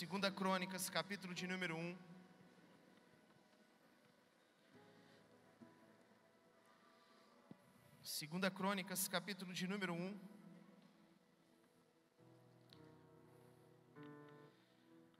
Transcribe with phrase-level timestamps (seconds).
[0.00, 1.96] Segunda Crônicas, capítulo de número 1.
[8.02, 10.18] Segunda Crônicas, capítulo de número 1.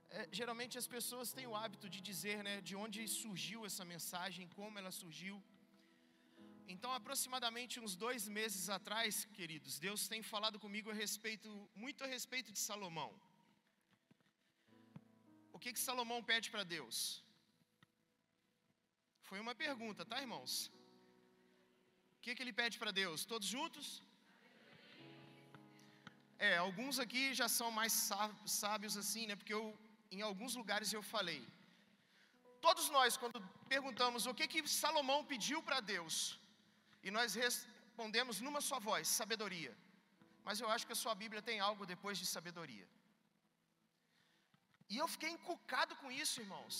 [0.08, 4.48] É, geralmente as pessoas têm o hábito de dizer, né, de onde surgiu essa mensagem,
[4.56, 5.36] como ela surgiu.
[6.66, 11.50] Então, aproximadamente uns dois meses atrás, queridos, Deus tem falado comigo a respeito,
[11.84, 13.12] muito a respeito de Salomão.
[15.62, 16.98] Que que Salomão pede para Deus?
[19.28, 20.52] Foi uma pergunta, tá, irmãos?
[22.16, 23.24] O que, que ele pede para Deus?
[23.32, 23.86] Todos juntos?
[26.46, 27.92] É, alguns aqui já são mais
[28.60, 29.36] sábios assim, né?
[29.40, 29.64] Porque eu,
[30.16, 31.42] em alguns lugares eu falei.
[32.66, 33.40] Todos nós, quando
[33.74, 36.14] perguntamos o que, que Salomão pediu para Deus,
[37.06, 39.72] e nós respondemos numa só voz: sabedoria.
[40.48, 42.88] Mas eu acho que a sua Bíblia tem algo depois de sabedoria.
[44.92, 46.76] E eu fiquei encucado com isso, irmãos.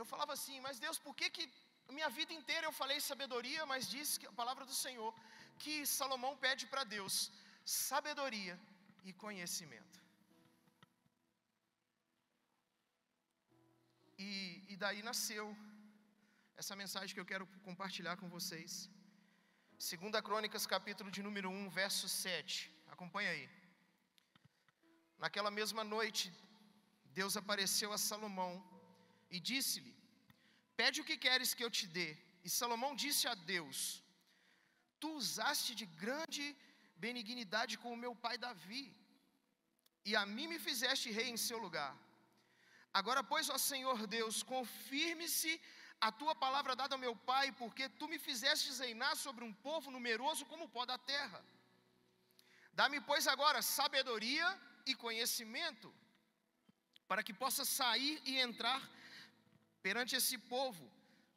[0.00, 1.44] Eu falava assim, mas Deus, por que que
[1.96, 5.10] minha vida inteira eu falei sabedoria, mas diz que a palavra do Senhor
[5.62, 7.14] que Salomão pede para Deus
[7.64, 8.54] sabedoria
[9.08, 9.98] e conhecimento.
[14.18, 14.28] E,
[14.72, 15.46] e daí nasceu
[16.56, 18.72] essa mensagem que eu quero compartilhar com vocês.
[19.90, 22.72] Segunda Crônicas, capítulo de número 1, verso 7.
[22.94, 23.46] Acompanha aí.
[25.18, 26.32] Naquela mesma noite,
[27.18, 28.52] Deus apareceu a Salomão
[29.34, 29.94] e disse-lhe:
[30.80, 32.08] Pede o que queres que eu te dê.
[32.46, 33.78] E Salomão disse a Deus:
[35.00, 36.44] Tu usaste de grande
[37.04, 38.84] benignidade com o meu pai Davi,
[40.08, 41.92] e a mim me fizeste rei em seu lugar.
[43.00, 45.52] Agora, pois, ó Senhor Deus, confirme-se
[46.06, 49.90] a tua palavra dada ao meu pai, porque tu me fizeste reinar sobre um povo
[49.96, 51.40] numeroso como o pó da terra.
[52.78, 54.46] Dá-me, pois, agora sabedoria
[54.90, 55.88] e conhecimento,
[57.08, 58.80] para que possa sair e entrar
[59.82, 60.84] perante esse povo,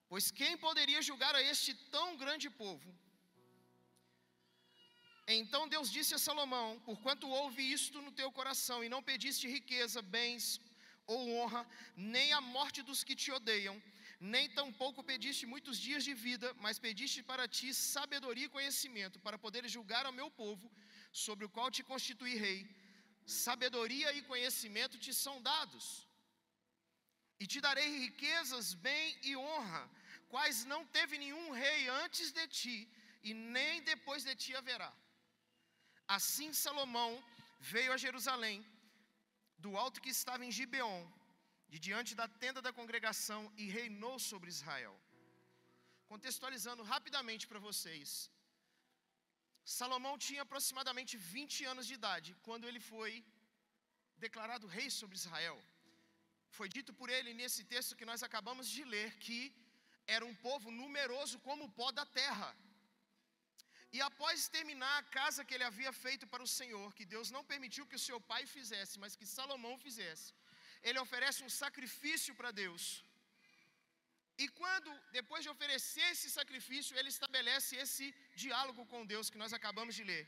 [0.09, 2.89] pois quem poderia julgar a este tão grande povo?
[5.27, 10.01] Então Deus disse a Salomão: Porquanto houve isto no teu coração, e não pediste riqueza,
[10.01, 10.43] bens
[11.05, 11.61] ou honra,
[12.13, 13.75] nem a morte dos que te odeiam,
[14.19, 19.37] nem tampouco pediste muitos dias de vida, mas pediste para ti sabedoria e conhecimento, para
[19.45, 20.71] poder julgar ao meu povo,
[21.11, 22.59] sobre o qual te constituí rei.
[23.27, 26.07] Sabedoria e conhecimento te são dados
[27.39, 29.83] e te darei riquezas, bem e honra,
[30.29, 32.77] quais não teve nenhum rei antes de ti,
[33.23, 34.91] e nem depois de ti haverá.
[36.07, 37.11] Assim Salomão
[37.59, 38.65] veio a Jerusalém,
[39.57, 41.05] do alto que estava em Gibeon,
[41.67, 44.95] de diante da tenda da congregação, e reinou sobre Israel.
[46.07, 48.31] Contextualizando rapidamente para vocês,
[49.75, 53.11] Salomão tinha aproximadamente 20 anos de idade quando ele foi
[54.25, 55.57] declarado rei sobre Israel.
[56.57, 59.39] Foi dito por ele nesse texto que nós acabamos de ler que
[60.15, 62.49] era um povo numeroso como o pó da terra.
[63.95, 67.43] E após terminar a casa que ele havia feito para o Senhor, que Deus não
[67.51, 70.27] permitiu que o seu pai fizesse, mas que Salomão fizesse,
[70.87, 72.83] ele oferece um sacrifício para Deus.
[74.43, 79.53] E quando, depois de oferecer esse sacrifício, ele estabelece esse diálogo com Deus que nós
[79.53, 80.25] acabamos de ler.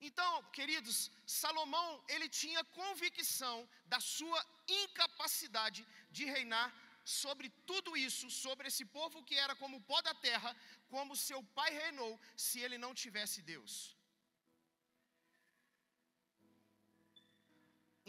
[0.00, 6.68] Então, queridos, Salomão, ele tinha convicção da sua incapacidade de reinar
[7.02, 10.54] sobre tudo isso, sobre esse povo que era como o pó da terra,
[10.88, 13.95] como seu pai reinou, se ele não tivesse Deus.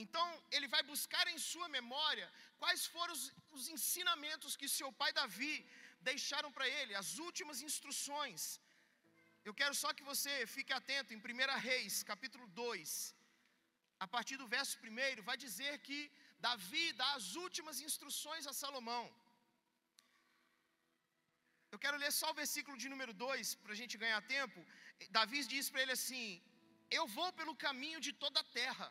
[0.04, 0.26] Então,
[0.56, 2.28] ele vai buscar em sua memória
[2.62, 3.24] quais foram os,
[3.58, 5.56] os ensinamentos que seu pai Davi
[6.12, 8.42] deixaram para ele, as últimas instruções
[9.48, 12.90] eu quero só que você fique atento em 1 Reis, capítulo 2,
[14.06, 16.00] a partir do verso 1, vai dizer que
[16.48, 19.04] Davi dá as últimas instruções a Salomão.
[21.74, 24.60] Eu quero ler só o versículo de número 2, para a gente ganhar tempo.
[25.18, 26.28] Davi diz para ele assim:
[27.00, 28.88] Eu vou pelo caminho de toda a terra,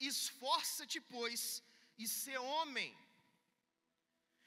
[0.00, 1.62] esforça-te, pois,
[1.96, 2.96] e ser homem.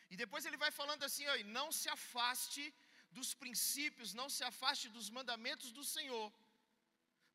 [0.09, 1.25] E depois ele vai falando assim:
[1.59, 2.63] Não se afaste
[3.11, 6.31] dos princípios, não se afaste dos mandamentos do Senhor,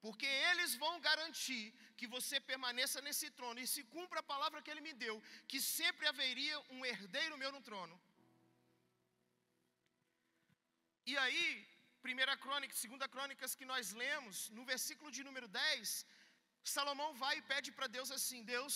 [0.01, 1.65] porque eles vão garantir
[1.99, 5.61] que você permaneça nesse trono e se cumpra a palavra que ele me deu, que
[5.61, 7.97] sempre haveria um herdeiro meu no trono.
[11.11, 11.47] E aí,
[12.07, 16.07] primeira crônica, segunda crônicas que nós lemos, no versículo de número 10,
[16.75, 18.75] Salomão vai e pede para Deus assim: Deus,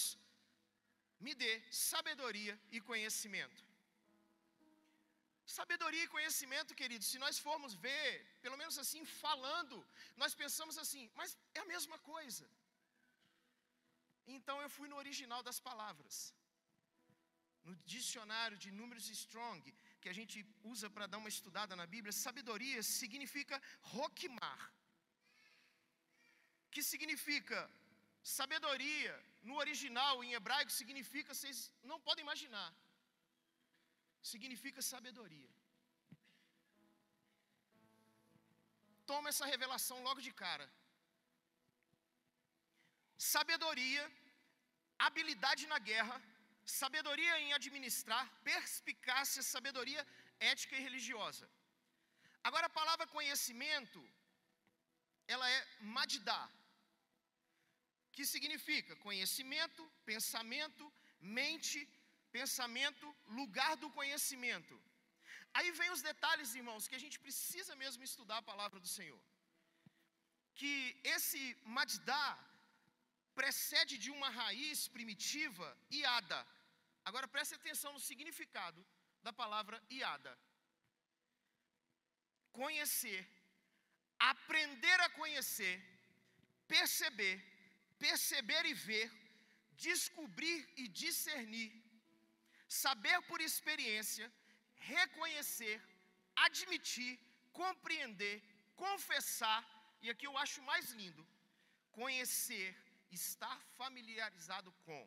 [1.27, 3.63] me dê sabedoria e conhecimento.
[5.59, 8.09] Sabedoria e conhecimento, queridos, se nós formos ver,
[8.45, 9.77] pelo menos assim, falando,
[10.23, 12.45] nós pensamos assim, mas é a mesma coisa.
[14.37, 16.17] Então eu fui no original das palavras.
[17.69, 19.63] No dicionário de números Strong,
[20.01, 20.39] que a gente
[20.73, 23.61] usa para dar uma estudada na Bíblia, sabedoria significa
[23.97, 24.63] roquimar.
[26.71, 27.59] Que significa
[28.23, 32.71] sabedoria, no original, em hebraico, significa, vocês não podem imaginar,
[34.33, 35.51] significa sabedoria.
[39.07, 40.67] Toma essa revelação logo de cara.
[43.17, 44.05] Sabedoria,
[45.07, 46.17] habilidade na guerra,
[46.65, 50.07] sabedoria em administrar, perspicácia, sabedoria
[50.39, 51.47] ética e religiosa.
[52.49, 54.01] Agora a palavra conhecimento,
[55.27, 56.43] ela é madidá,
[58.15, 60.85] que significa conhecimento, pensamento,
[61.39, 61.81] mente,
[62.39, 63.07] pensamento,
[63.41, 64.75] lugar do conhecimento.
[65.53, 69.21] Aí vem os detalhes, irmãos, que a gente precisa mesmo estudar a palavra do Senhor.
[70.61, 70.75] Que
[71.15, 71.41] esse
[71.79, 72.27] madidá
[73.41, 76.41] precede de uma raiz primitiva, iada.
[77.09, 78.81] Agora preste atenção no significado
[79.23, 80.33] da palavra iada.
[82.53, 83.21] Conhecer,
[84.19, 85.77] aprender a conhecer,
[86.69, 87.35] perceber,
[88.05, 89.09] perceber e ver,
[89.89, 91.71] descobrir e discernir,
[92.83, 94.27] saber por experiência,
[94.93, 95.77] reconhecer,
[96.47, 97.13] admitir,
[97.63, 98.37] compreender,
[98.85, 99.61] confessar,
[100.03, 101.25] e aqui eu acho mais lindo,
[102.01, 102.69] conhecer,
[103.21, 105.03] estar familiarizado com.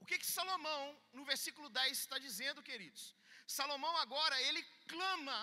[0.00, 0.82] O que que Salomão,
[1.12, 3.14] no versículo 10, está dizendo, queridos?
[3.46, 4.62] Salomão agora, ele
[4.92, 5.38] clama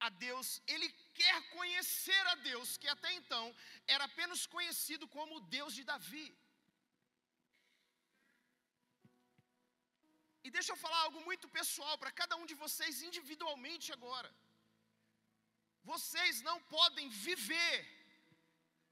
[0.00, 3.44] a Deus, ele quer conhecer a Deus, que até então
[3.94, 6.26] era apenas conhecido como o Deus de Davi.
[10.46, 14.30] E deixa eu falar algo muito pessoal para cada um de vocês individualmente agora.
[15.92, 17.74] Vocês não podem viver,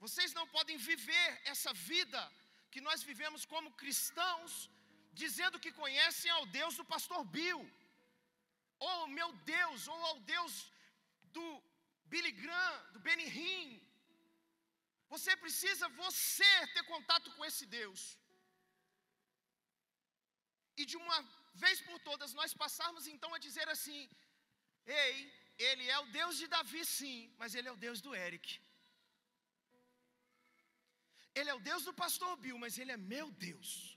[0.04, 2.20] vocês não podem viver essa vida
[2.72, 4.52] que nós vivemos como cristãos,
[5.22, 7.60] dizendo que conhecem ao Deus do pastor Bill,
[8.88, 10.54] ou meu Deus, ou ao Deus
[11.36, 11.46] do
[12.12, 13.70] Billy Graham, do Benny Hinn.
[15.14, 18.02] Você precisa você ter contato com esse Deus.
[20.80, 21.18] E de uma
[21.62, 24.00] vez por todas nós passarmos então a dizer assim:
[24.86, 25.16] Ei,
[25.68, 28.46] ele é o Deus de Davi, sim, mas ele é o Deus do Eric.
[31.38, 33.96] Ele é o Deus do pastor Bill, mas ele é meu Deus.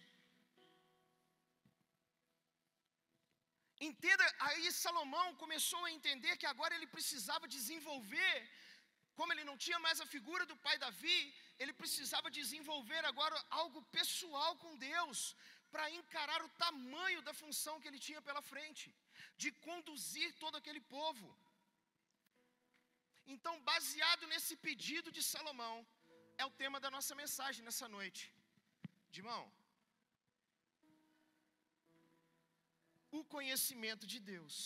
[3.79, 8.35] Entenda, aí Salomão começou a entender que agora ele precisava desenvolver,
[9.15, 11.19] como ele não tinha mais a figura do pai Davi,
[11.59, 15.35] ele precisava desenvolver agora algo pessoal com Deus,
[15.71, 18.85] para encarar o tamanho da função que ele tinha pela frente,
[19.41, 21.27] de conduzir todo aquele povo.
[23.33, 25.75] Então, baseado nesse pedido de Salomão,
[26.37, 28.23] é o tema da nossa mensagem nessa noite.
[29.15, 29.43] Dimão,
[33.19, 34.57] o conhecimento de Deus.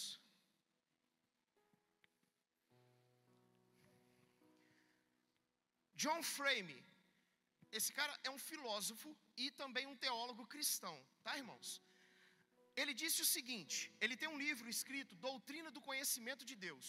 [6.04, 6.78] John Frame,
[7.78, 9.10] esse cara é um filósofo
[9.44, 10.96] e também um teólogo cristão,
[11.26, 11.70] tá, irmãos?
[12.82, 16.88] Ele disse o seguinte: ele tem um livro escrito, Doutrina do Conhecimento de Deus.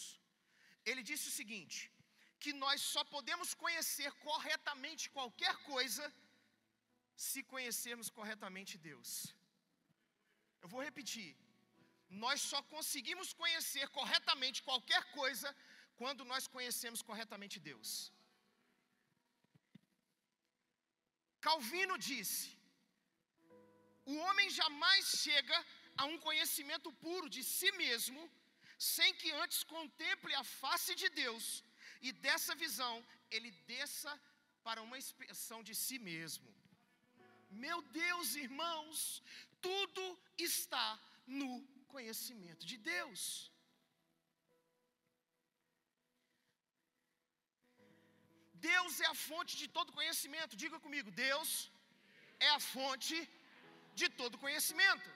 [0.89, 1.77] Ele disse o seguinte:
[2.43, 6.05] que nós só podemos conhecer corretamente qualquer coisa
[7.27, 9.09] se conhecermos corretamente Deus.
[10.61, 11.29] Eu vou repetir.
[12.23, 15.49] Nós só conseguimos conhecer corretamente qualquer coisa
[16.01, 17.89] quando nós conhecemos corretamente Deus.
[21.47, 22.47] Calvino disse:
[24.05, 25.57] o homem jamais chega
[26.01, 28.21] a um conhecimento puro de si mesmo,
[28.77, 31.63] sem que antes contemple a face de Deus,
[32.01, 32.95] e dessa visão
[33.31, 34.11] ele desça
[34.65, 36.49] para uma expressão de si mesmo.
[37.49, 38.97] Meu Deus, irmãos,
[39.61, 40.03] tudo
[40.37, 40.87] está
[41.25, 41.51] no
[41.95, 43.21] conhecimento de Deus.
[48.71, 50.59] Deus é a fonte de todo conhecimento.
[50.63, 51.51] Diga comigo, Deus
[52.47, 53.17] é a fonte
[53.99, 55.09] de todo conhecimento.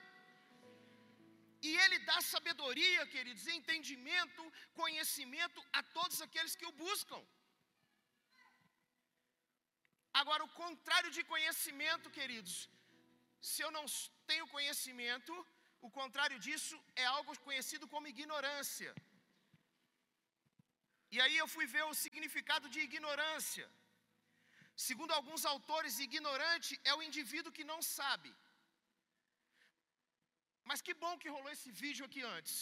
[1.68, 4.42] E Ele dá sabedoria, queridos, entendimento,
[4.82, 7.20] conhecimento a todos aqueles que o buscam.
[10.20, 12.54] Agora, o contrário de conhecimento, queridos,
[13.50, 13.84] se eu não
[14.30, 15.32] tenho conhecimento,
[15.86, 18.92] o contrário disso é algo conhecido como ignorância.
[21.14, 23.66] E aí eu fui ver o significado de ignorância.
[24.88, 28.30] Segundo alguns autores, ignorante é o indivíduo que não sabe.
[30.68, 32.56] Mas que bom que rolou esse vídeo aqui antes.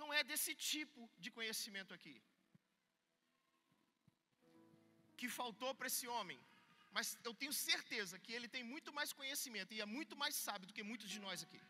[0.00, 2.16] Não é desse tipo de conhecimento aqui.
[5.20, 6.40] Que faltou para esse homem.
[6.96, 10.68] mas eu tenho certeza que ele tem muito mais conhecimento e é muito mais sábio
[10.68, 11.60] do que muitos de nós aqui.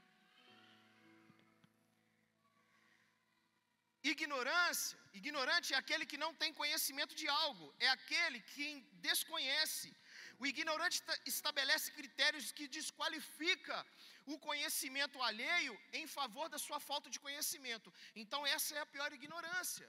[4.03, 8.67] Ignorância, ignorante é aquele que não tem conhecimento de algo, é aquele que
[9.07, 9.95] desconhece.
[10.39, 13.77] O ignorante estabelece critérios que desqualifica
[14.25, 17.93] o conhecimento alheio em favor da sua falta de conhecimento.
[18.17, 19.89] Então essa é a pior ignorância.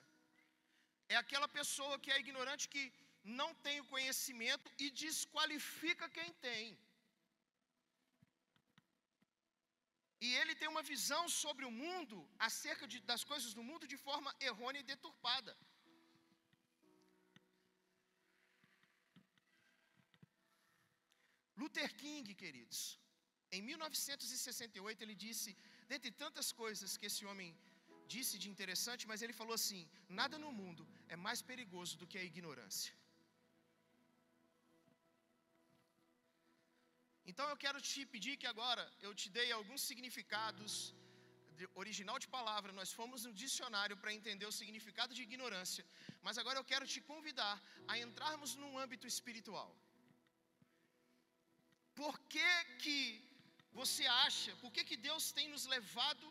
[1.08, 2.84] É aquela pessoa que é ignorante que
[3.24, 6.78] não tem o conhecimento e desqualifica quem tem.
[10.26, 13.98] E ele tem uma visão sobre o mundo, acerca de, das coisas do mundo, de
[14.08, 15.54] forma errônea e deturpada.
[21.62, 22.80] Luther King, queridos,
[23.56, 25.50] em 1968 ele disse,
[25.92, 27.50] dentre tantas coisas que esse homem
[28.14, 29.82] disse de interessante, mas ele falou assim:
[30.22, 32.94] nada no mundo é mais perigoso do que a ignorância.
[37.30, 40.74] Então eu quero te pedir que agora eu te dei alguns significados
[41.82, 42.78] original de palavra.
[42.80, 45.86] Nós fomos no dicionário para entender o significado de ignorância,
[46.26, 47.56] mas agora eu quero te convidar
[47.92, 49.70] a entrarmos num âmbito espiritual.
[52.02, 52.50] Por que
[52.84, 52.98] que
[53.80, 56.26] você acha, por que que Deus tem nos levado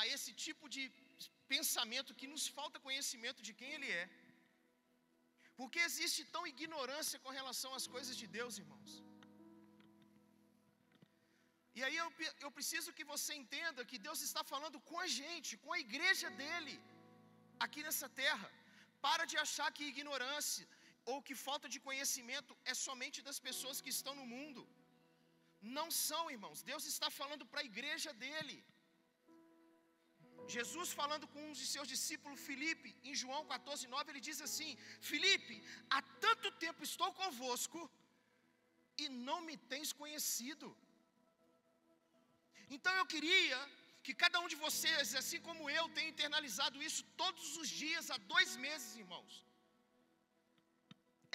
[0.00, 0.84] a esse tipo de
[1.52, 4.08] pensamento que nos falta conhecimento de quem Ele é?
[5.58, 9.07] Por que existe tão ignorância com relação às coisas de Deus, irmãos?
[11.78, 12.08] E aí eu,
[12.44, 16.28] eu preciso que você entenda que Deus está falando com a gente, com a igreja
[16.40, 16.74] dele,
[17.64, 18.48] aqui nessa terra.
[19.06, 20.66] Para de achar que ignorância
[21.10, 24.62] ou que falta de conhecimento é somente das pessoas que estão no mundo.
[25.78, 26.64] Não são, irmãos.
[26.72, 28.58] Deus está falando para a igreja dele.
[30.56, 34.70] Jesus falando com um de seus discípulos, Filipe, em João 14, 9, ele diz assim:
[35.12, 35.56] Filipe,
[35.94, 37.80] há tanto tempo estou convosco
[39.02, 40.68] e não me tens conhecido.
[42.76, 43.58] Então eu queria
[44.04, 48.18] que cada um de vocês, assim como eu, tenha internalizado isso todos os dias, há
[48.34, 49.34] dois meses, irmãos.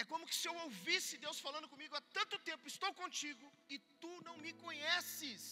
[0.00, 3.78] É como que se eu ouvisse Deus falando comigo há tanto tempo, estou contigo e
[4.02, 5.42] tu não me conheces.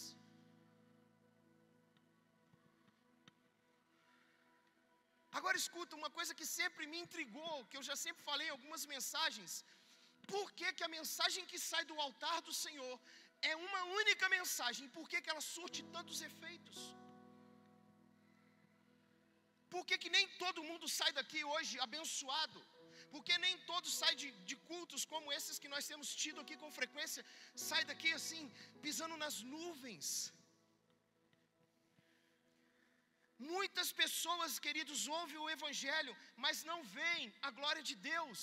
[5.38, 8.82] Agora escuta, uma coisa que sempre me intrigou, que eu já sempre falei em algumas
[8.94, 9.52] mensagens.
[10.32, 12.94] Por que, que a mensagem que sai do altar do Senhor
[13.50, 16.78] é uma única mensagem, por que, que ela surte tantos efeitos?
[19.72, 22.60] Por que, que nem todo mundo sai daqui hoje abençoado?
[23.12, 26.76] Porque nem todos saem de, de, cultos como esses que nós temos tido aqui com
[26.80, 27.22] frequência,
[27.68, 28.44] sai daqui assim,
[28.84, 30.06] pisando nas nuvens.
[33.54, 38.40] Muitas pessoas, queridos, ouvem o Evangelho, mas não veem a glória de Deus.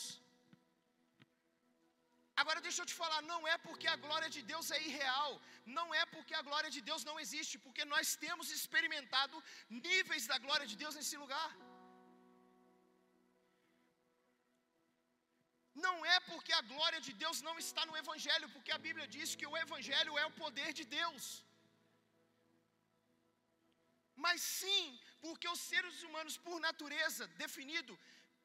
[2.41, 5.31] Agora deixa eu te falar, não é porque a glória de Deus é irreal,
[5.77, 9.43] não é porque a glória de Deus não existe, porque nós temos experimentado
[9.87, 11.49] níveis da glória de Deus nesse lugar.
[15.85, 19.35] Não é porque a glória de Deus não está no Evangelho, porque a Bíblia diz
[19.39, 21.25] que o Evangelho é o poder de Deus.
[24.25, 24.85] Mas sim,
[25.25, 27.93] porque os seres humanos, por natureza, definido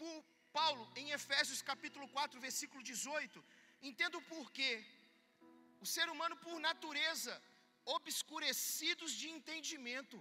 [0.01, 0.15] por
[0.59, 3.45] Paulo em Efésios capítulo 4, versículo 18,
[3.91, 4.73] Entenda o porquê.
[5.85, 7.35] O ser humano, por natureza,
[7.97, 10.19] obscurecidos de entendimento,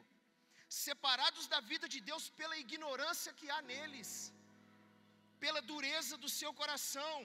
[0.86, 4.10] separados da vida de Deus pela ignorância que há neles,
[5.44, 7.16] pela dureza do seu coração.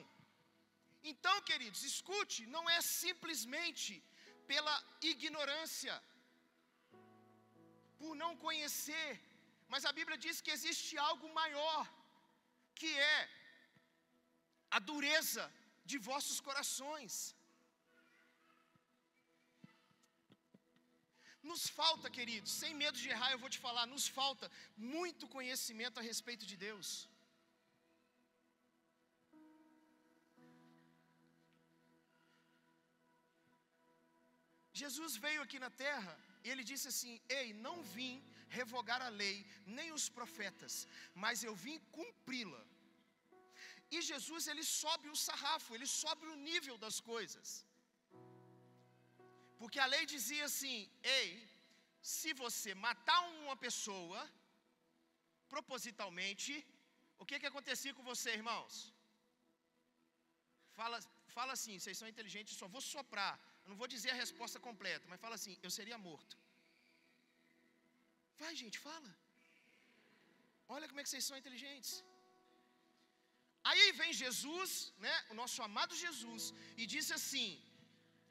[1.11, 3.93] Então, queridos, escute, não é simplesmente
[4.51, 4.75] pela
[5.13, 5.95] ignorância,
[7.99, 9.09] por não conhecer,
[9.71, 11.81] mas a Bíblia diz que existe algo maior,
[12.79, 13.19] que é
[14.77, 15.43] a dureza
[15.91, 17.13] de vossos corações.
[21.49, 24.47] Nos falta, queridos, sem medo de errar, eu vou te falar, nos falta
[24.95, 26.89] muito conhecimento a respeito de Deus.
[34.81, 38.13] Jesus veio aqui na terra e ele disse assim: Ei, não vim
[38.57, 39.37] revogar a lei,
[39.77, 40.75] nem os profetas,
[41.23, 42.61] mas eu vim cumpri-la.
[43.95, 47.49] E Jesus ele sobe o sarrafo, ele sobe o nível das coisas.
[49.59, 50.77] Porque a lei dizia assim:
[51.17, 51.29] ei,
[52.15, 54.19] se você matar uma pessoa
[55.53, 56.53] propositalmente,
[57.21, 58.73] o que que acontecia com você, irmãos?
[60.77, 60.97] Fala,
[61.37, 63.33] fala assim, vocês são inteligentes, só vou soprar.
[63.69, 66.35] Não vou dizer a resposta completa, mas fala assim: eu seria morto.
[68.41, 69.09] Vai, gente, fala.
[70.75, 71.91] Olha como é que vocês são inteligentes.
[73.69, 76.43] Aí vem Jesus, né, o nosso amado Jesus,
[76.77, 77.49] e diz assim: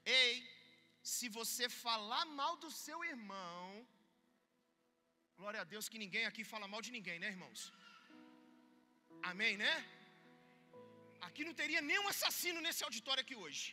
[0.05, 0.33] Ei,
[1.15, 3.87] se você falar mal do seu irmão,
[5.41, 7.61] glória a Deus que ninguém aqui fala mal de ninguém, né, irmãos?
[9.31, 9.73] Amém, né?
[11.27, 13.67] Aqui não teria nenhum assassino nesse auditório aqui hoje.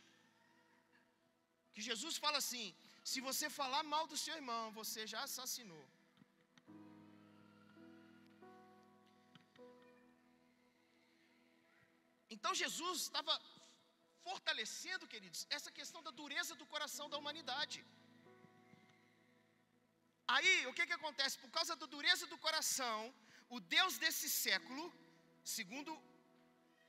[1.74, 2.68] Que Jesus fala assim:
[3.12, 5.84] se você falar mal do seu irmão, você já assassinou.
[12.36, 13.34] Então Jesus estava
[14.28, 17.80] fortalecendo, queridos, essa questão da dureza do coração da humanidade.
[20.34, 21.38] Aí, o que, que acontece?
[21.44, 23.00] Por causa da dureza do coração,
[23.56, 24.84] o Deus desse século,
[25.58, 25.92] segundo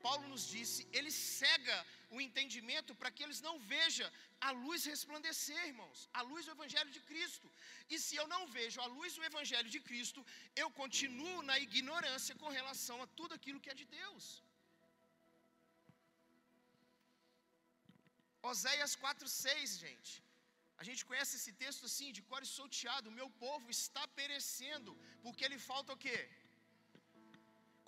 [0.07, 1.77] Paulo nos disse, ele cega
[2.15, 4.09] o entendimento para que eles não vejam
[4.49, 7.49] a luz resplandecer, irmãos, a luz do Evangelho de Cristo.
[7.93, 10.25] E se eu não vejo a luz do Evangelho de Cristo,
[10.63, 14.25] eu continuo na ignorância com relação a tudo aquilo que é de Deus.
[18.51, 20.13] Oséias 4,6, gente.
[20.81, 23.09] A gente conhece esse texto assim, de cor solteado.
[23.11, 26.19] O meu povo está perecendo, porque ele falta o quê?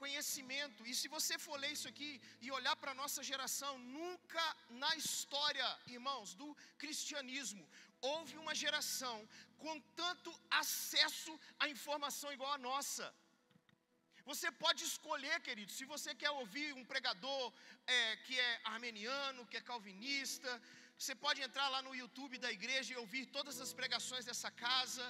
[0.03, 0.81] Conhecimento.
[0.91, 2.11] E se você for ler isso aqui
[2.45, 4.45] e olhar para a nossa geração, nunca
[4.83, 6.49] na história, irmãos, do
[6.83, 7.65] cristianismo,
[8.13, 9.17] houve uma geração
[9.63, 13.07] com tanto acesso à informação igual a nossa.
[14.31, 17.45] Você pode escolher, querido, se você quer ouvir um pregador
[17.97, 20.51] é, que é armeniano, que é calvinista,
[20.99, 25.05] você pode entrar lá no YouTube da igreja e ouvir todas as pregações dessa casa.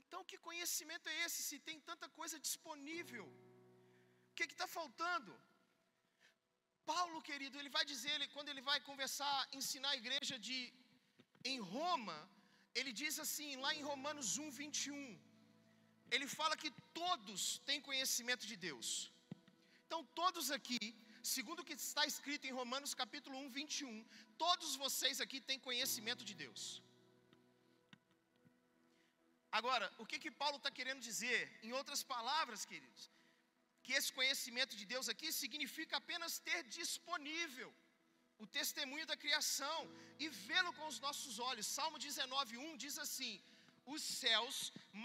[0.00, 3.26] Então, que conhecimento é esse se tem tanta coisa disponível?
[4.30, 5.32] O que está faltando?
[6.92, 10.58] Paulo, querido, ele vai dizer, ele, quando ele vai conversar, ensinar a igreja de
[11.52, 12.18] em Roma,
[12.78, 15.18] ele diz assim, lá em Romanos 1, 21,
[16.14, 18.88] ele fala que todos têm conhecimento de Deus.
[19.86, 20.80] Então, todos aqui,
[21.34, 24.04] segundo o que está escrito em Romanos capítulo 1, 21,
[24.44, 26.62] todos vocês aqui têm conhecimento de Deus.
[29.58, 31.40] Agora, o que que Paulo está querendo dizer?
[31.66, 33.02] Em outras palavras, queridos,
[33.84, 37.70] que esse conhecimento de Deus aqui significa apenas ter disponível
[38.42, 39.78] o testemunho da criação
[40.22, 41.72] e vê-lo com os nossos olhos.
[41.78, 43.34] Salmo 19:1 diz assim:
[43.94, 44.56] Os céus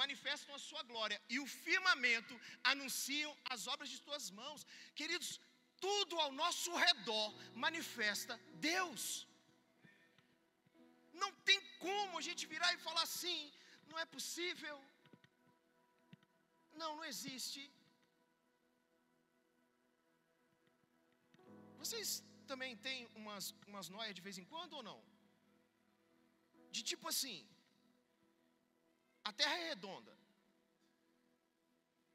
[0.02, 2.36] manifestam a sua glória e o firmamento
[2.74, 4.66] anunciam as obras de tuas mãos.
[5.00, 5.30] Queridos,
[5.88, 7.30] tudo ao nosso redor
[7.66, 8.36] manifesta
[8.72, 9.02] Deus.
[11.24, 13.40] Não tem como a gente virar e falar assim,
[13.90, 14.78] não é possível.
[16.82, 17.62] Não, não existe.
[21.82, 22.10] Vocês
[22.52, 25.00] também tem umas, umas noias de vez em quando ou não?
[26.76, 27.38] De tipo assim,
[29.30, 30.14] a terra é redonda.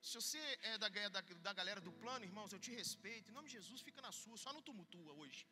[0.09, 3.31] Se você é da, da, da galera do plano, irmãos, eu te respeito.
[3.31, 5.43] Em nome de Jesus, fica na sua, só não tumultua hoje.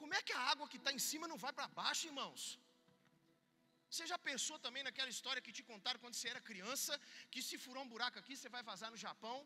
[0.00, 2.42] Como é que a água que está em cima não vai para baixo, irmãos?
[3.90, 6.92] Você já pensou também naquela história que te contaram quando você era criança,
[7.32, 9.36] que se furar um buraco aqui, você vai vazar no Japão?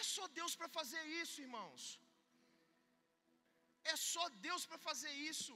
[0.00, 1.82] É só Deus para fazer isso, irmãos.
[3.92, 5.54] É só Deus para fazer isso.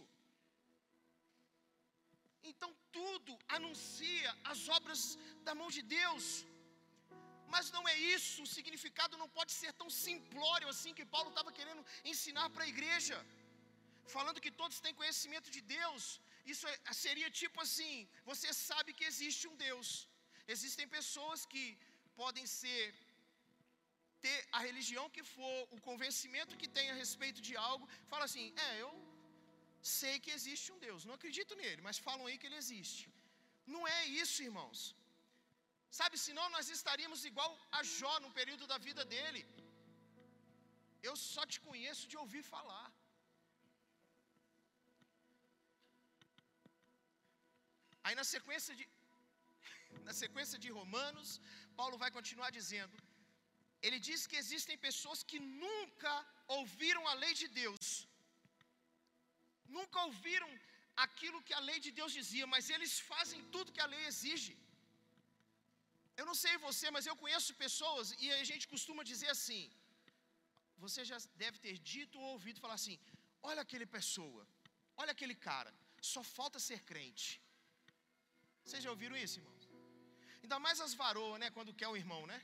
[2.50, 5.02] Então tudo anuncia as obras
[5.46, 6.24] da mão de Deus.
[7.54, 11.56] Mas não é isso, o significado não pode ser tão simplório assim que Paulo estava
[11.58, 13.18] querendo ensinar para a igreja,
[14.14, 16.04] falando que todos têm conhecimento de Deus.
[16.52, 17.96] Isso é, seria tipo assim:
[18.30, 19.88] você sabe que existe um Deus,
[20.54, 21.64] existem pessoas que
[22.22, 22.82] podem ser
[24.24, 28.46] ter a religião que for, o convencimento que tem a respeito de algo, fala assim:
[28.66, 28.90] é, eu
[29.96, 33.02] sei que existe um Deus, não acredito nele, mas falam aí que ele existe.
[33.74, 34.80] Não é isso, irmãos.
[35.98, 39.42] Sabe, senão nós estaríamos igual a Jó no período da vida dele.
[41.08, 42.86] Eu só te conheço de ouvir falar.
[48.04, 48.84] Aí na sequência de
[50.08, 51.28] na sequência de Romanos,
[51.80, 52.96] Paulo vai continuar dizendo:
[53.86, 56.12] ele diz que existem pessoas que nunca
[56.58, 57.86] ouviram a lei de Deus,
[59.76, 60.50] nunca ouviram
[61.04, 64.54] aquilo que a lei de Deus dizia, mas eles fazem tudo que a lei exige.
[66.20, 69.62] Eu não sei você, mas eu conheço pessoas e a gente costuma dizer assim:
[70.84, 72.98] você já deve ter dito ou ouvido falar assim:
[73.50, 74.42] olha aquele pessoa,
[75.00, 75.72] olha aquele cara,
[76.14, 77.28] só falta ser crente.
[78.64, 79.64] Vocês já ouviram isso, irmãos?
[80.42, 81.48] Ainda mais as varoas, né?
[81.56, 82.38] Quando quer o irmão, né?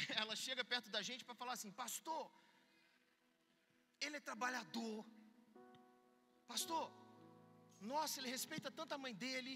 [0.22, 2.24] ela chega perto da gente para falar assim: Pastor,
[4.04, 4.98] ele é trabalhador.
[6.52, 6.84] Pastor,
[7.92, 9.54] nossa, ele respeita tanto a mãe dele.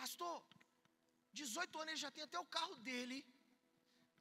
[0.00, 0.36] Pastor,
[1.40, 3.18] 18 anos ele já tem até o carro dele.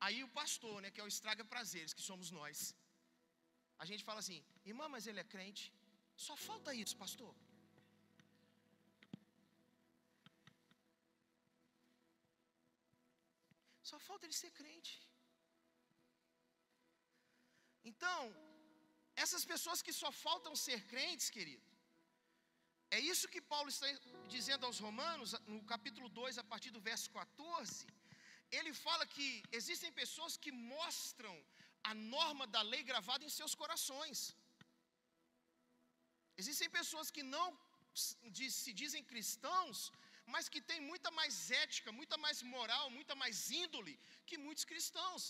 [0.05, 2.59] Aí o pastor, né, que é o estraga prazeres, que somos nós.
[3.83, 4.39] A gente fala assim:
[4.71, 5.63] "Irmã, mas ele é crente".
[6.27, 7.31] Só falta isso, pastor.
[13.91, 14.93] Só falta ele ser crente.
[17.89, 18.21] Então,
[19.23, 21.65] essas pessoas que só faltam ser crentes, querido,
[22.97, 23.87] é isso que Paulo está
[24.35, 27.87] dizendo aos Romanos, no capítulo 2, a partir do verso 14.
[28.57, 29.27] Ele fala que
[29.59, 31.35] existem pessoas que mostram
[31.89, 34.19] a norma da lei gravada em seus corações.
[36.41, 37.47] Existem pessoas que não
[38.57, 39.79] se dizem cristãos,
[40.33, 43.93] mas que têm muita mais ética, muita mais moral, muita mais índole
[44.27, 45.23] que muitos cristãos.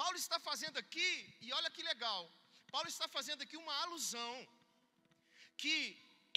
[0.00, 1.10] Paulo está fazendo aqui,
[1.44, 2.22] e olha que legal,
[2.74, 4.34] Paulo está fazendo aqui uma alusão
[5.62, 5.76] que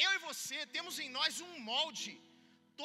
[0.05, 2.13] eu e você temos em nós um molde.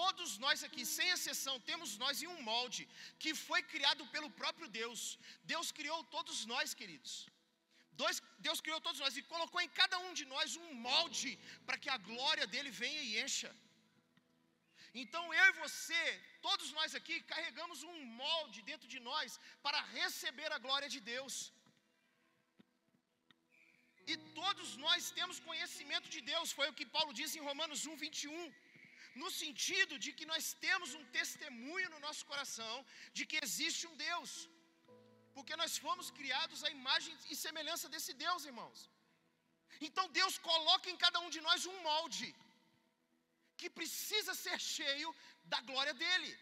[0.00, 2.82] Todos nós aqui, sem exceção, temos nós em um molde
[3.22, 5.00] que foi criado pelo próprio Deus.
[5.52, 7.14] Deus criou todos nós, queridos.
[8.00, 11.32] Dois, Deus criou todos nós e colocou em cada um de nós um molde
[11.66, 13.50] para que a glória dele venha e encha.
[15.02, 16.02] Então eu e você,
[16.48, 21.34] todos nós aqui, carregamos um molde dentro de nós para receber a glória de Deus.
[24.12, 27.96] E todos nós temos conhecimento de Deus, foi o que Paulo disse em Romanos 1,
[28.04, 28.52] 21.
[29.22, 32.74] No sentido de que nós temos um testemunho no nosso coração
[33.16, 34.30] de que existe um Deus,
[35.38, 38.78] porque nós fomos criados à imagem e semelhança desse Deus, irmãos.
[39.86, 42.28] Então Deus coloca em cada um de nós um molde,
[43.60, 45.10] que precisa ser cheio
[45.52, 46.32] da glória dEle.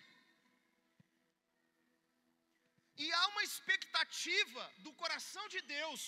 [3.04, 6.02] E há uma expectativa do coração de Deus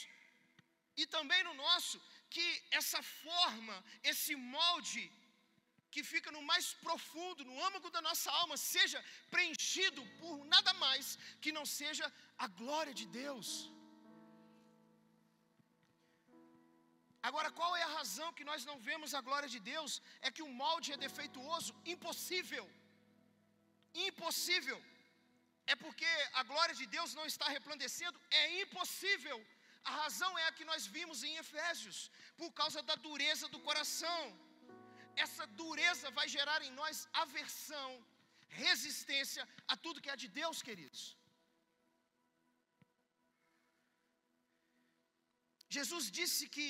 [1.01, 1.97] e também no nosso,
[2.35, 2.47] que
[2.81, 3.77] essa forma,
[4.13, 5.05] esse molde
[5.93, 9.01] que fica no mais profundo, no âmago da nossa alma, seja
[9.35, 11.07] preenchido por nada mais
[11.43, 12.07] que não seja
[12.45, 13.49] a glória de Deus.
[17.29, 19.93] Agora, qual é a razão que nós não vemos a glória de Deus?
[20.27, 22.67] É que o molde é defeituoso, impossível.
[24.09, 24.81] Impossível.
[25.73, 29.39] É porque a glória de Deus não está resplandecendo, é impossível
[29.91, 31.99] a razão é a que nós vimos em Efésios,
[32.41, 34.23] por causa da dureza do coração.
[35.25, 37.89] Essa dureza vai gerar em nós aversão,
[38.65, 41.03] resistência a tudo que é de Deus, queridos.
[45.77, 46.69] Jesus disse que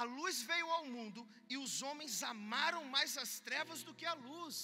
[0.00, 1.22] a luz veio ao mundo
[1.52, 4.56] e os homens amaram mais as trevas do que a luz.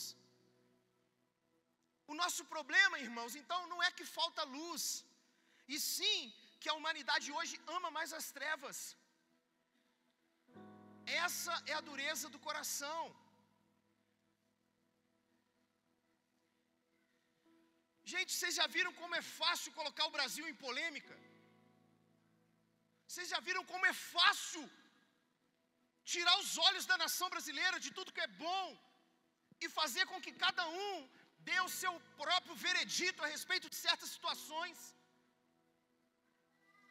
[2.12, 4.82] O nosso problema, irmãos, então não é que falta luz,
[5.74, 6.18] e sim
[6.60, 8.78] que a humanidade hoje ama mais as trevas.
[11.06, 13.02] Essa é a dureza do coração.
[18.12, 21.14] Gente, vocês já viram como é fácil colocar o Brasil em polêmica?
[23.08, 24.62] Vocês já viram como é fácil
[26.12, 28.66] tirar os olhos da nação brasileira de tudo que é bom
[29.64, 30.92] e fazer com que cada um
[31.48, 34.78] dê o seu próprio veredito a respeito de certas situações?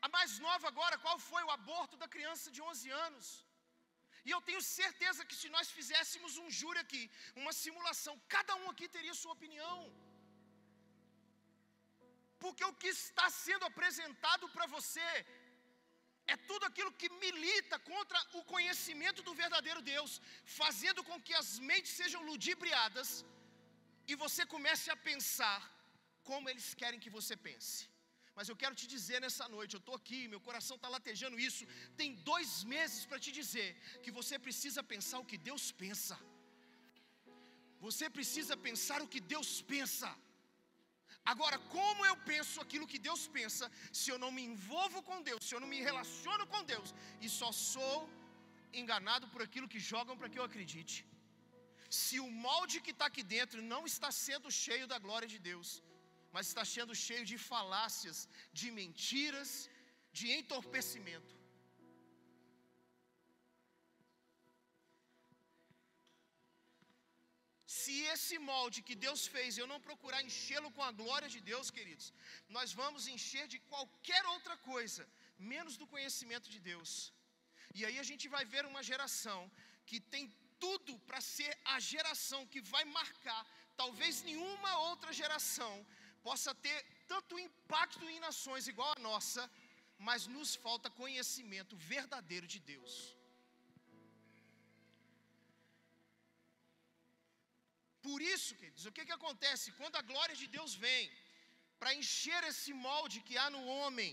[0.06, 3.28] A mais nova agora, qual foi o aborto da criança de 11 anos?
[4.28, 7.04] E eu tenho certeza que se nós fizéssemos um júri aqui,
[7.42, 9.78] uma simulação, cada um aqui teria sua opinião.
[12.44, 15.10] Porque o que está sendo apresentado para você
[16.34, 20.12] é tudo aquilo que milita contra o conhecimento do verdadeiro Deus,
[20.60, 23.10] fazendo com que as mentes sejam ludibriadas
[24.12, 25.62] e você comece a pensar
[26.30, 27.93] como eles querem que você pense.
[28.38, 31.66] Mas eu quero te dizer nessa noite, eu estou aqui, meu coração está latejando isso.
[32.02, 33.70] Tem dois meses para te dizer
[34.04, 36.18] que você precisa pensar o que Deus pensa.
[37.86, 40.10] Você precisa pensar o que Deus pensa.
[41.32, 43.66] Agora, como eu penso aquilo que Deus pensa,
[44.00, 46.90] se eu não me envolvo com Deus, se eu não me relaciono com Deus,
[47.22, 47.98] e só sou
[48.82, 50.96] enganado por aquilo que jogam para que eu acredite.
[52.02, 55.70] Se o molde que está aqui dentro não está sendo cheio da glória de Deus,
[56.34, 58.18] mas está sendo cheio de falácias,
[58.60, 59.52] de mentiras,
[60.18, 61.34] de entorpecimento.
[67.78, 71.70] Se esse molde que Deus fez eu não procurar enchê-lo com a glória de Deus,
[71.78, 72.08] queridos,
[72.56, 75.04] nós vamos encher de qualquer outra coisa,
[75.54, 76.92] menos do conhecimento de Deus.
[77.78, 79.40] E aí a gente vai ver uma geração
[79.90, 80.26] que tem
[80.66, 83.42] tudo para ser a geração que vai marcar,
[83.82, 85.74] talvez nenhuma outra geração
[86.28, 86.78] possa ter
[87.12, 89.44] tanto impacto em nações igual a nossa,
[90.08, 92.94] mas nos falta conhecimento verdadeiro de Deus.
[98.08, 99.76] Por isso, queridos, o que, que acontece?
[99.80, 101.04] Quando a glória de Deus vem
[101.80, 104.12] para encher esse molde que há no homem,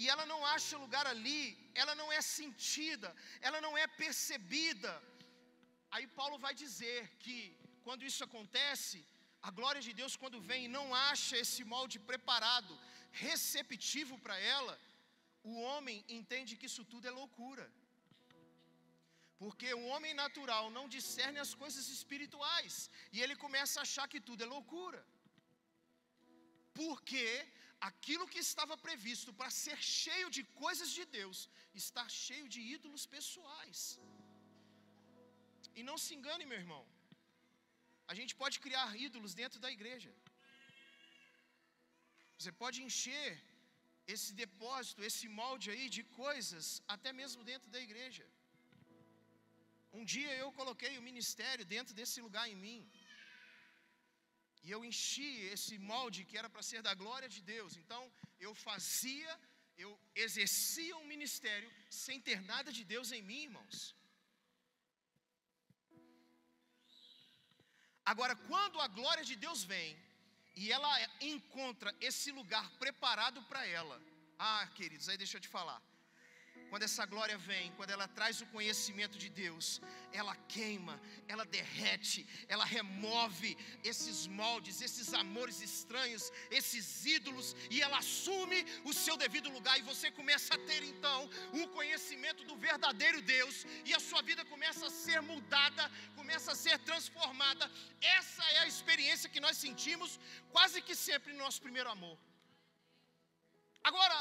[0.00, 1.42] e ela não acha lugar ali,
[1.82, 3.08] ela não é sentida,
[3.48, 4.92] ela não é percebida.
[5.94, 7.36] Aí Paulo vai dizer que
[7.86, 8.98] quando isso acontece,
[9.48, 12.74] a glória de Deus, quando vem e não acha esse molde preparado,
[13.24, 14.74] receptivo para ela,
[15.50, 17.66] o homem entende que isso tudo é loucura.
[19.42, 22.74] Porque o homem natural não discerne as coisas espirituais,
[23.14, 25.02] e ele começa a achar que tudo é loucura.
[26.80, 27.26] Porque
[27.90, 31.38] aquilo que estava previsto para ser cheio de coisas de Deus,
[31.82, 33.80] está cheio de ídolos pessoais.
[35.78, 36.82] E não se engane, meu irmão,
[38.10, 40.12] a gente pode criar ídolos dentro da igreja.
[42.38, 43.30] Você pode encher
[44.14, 48.26] esse depósito, esse molde aí de coisas, até mesmo dentro da igreja.
[49.98, 52.80] Um dia eu coloquei o ministério dentro desse lugar em mim.
[54.64, 57.72] E eu enchi esse molde que era para ser da glória de Deus.
[57.82, 58.02] Então,
[58.46, 59.32] eu fazia,
[59.84, 59.90] eu
[60.26, 61.70] exercia um ministério
[62.04, 63.80] sem ter nada de Deus em mim, irmãos.
[68.04, 69.96] Agora, quando a glória de Deus vem
[70.56, 74.00] e ela encontra esse lugar preparado para ela,
[74.38, 75.80] ah, queridos, aí deixa eu te falar.
[76.72, 79.66] Quando essa glória vem, quando ela traz o conhecimento de Deus,
[80.20, 80.94] ela queima,
[81.32, 83.50] ela derrete, ela remove
[83.90, 89.88] esses moldes, esses amores estranhos, esses ídolos, e ela assume o seu devido lugar, e
[89.92, 91.28] você começa a ter então
[91.60, 95.84] o conhecimento do verdadeiro Deus, e a sua vida começa a ser mudada,
[96.16, 97.70] começa a ser transformada.
[98.00, 100.18] Essa é a experiência que nós sentimos
[100.50, 102.16] quase que sempre no nosso primeiro amor.
[103.84, 104.16] Agora,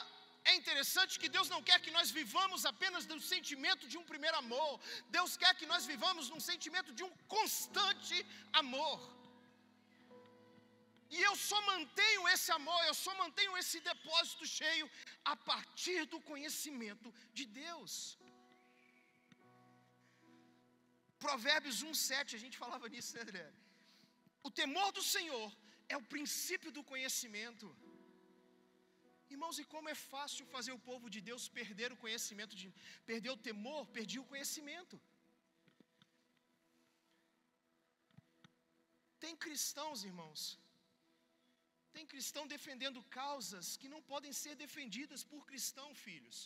[0.50, 4.38] é interessante que Deus não quer que nós vivamos apenas do sentimento de um primeiro
[4.38, 4.80] amor,
[5.18, 8.26] Deus quer que nós vivamos num sentimento de um constante
[8.62, 9.00] amor.
[11.16, 14.90] E eu só mantenho esse amor, eu só mantenho esse depósito cheio
[15.32, 17.94] a partir do conhecimento de Deus.
[21.26, 23.46] Provérbios 1,7, a gente falava nisso, né, André?
[24.48, 25.48] O temor do Senhor
[25.94, 27.68] é o princípio do conhecimento.
[29.34, 32.68] Irmãos, e como é fácil fazer o povo de Deus perder o conhecimento, de,
[33.12, 34.96] perder o temor, perder o conhecimento.
[39.24, 40.42] Tem cristãos, irmãos,
[41.96, 46.40] tem cristão defendendo causas que não podem ser defendidas por cristão, filhos.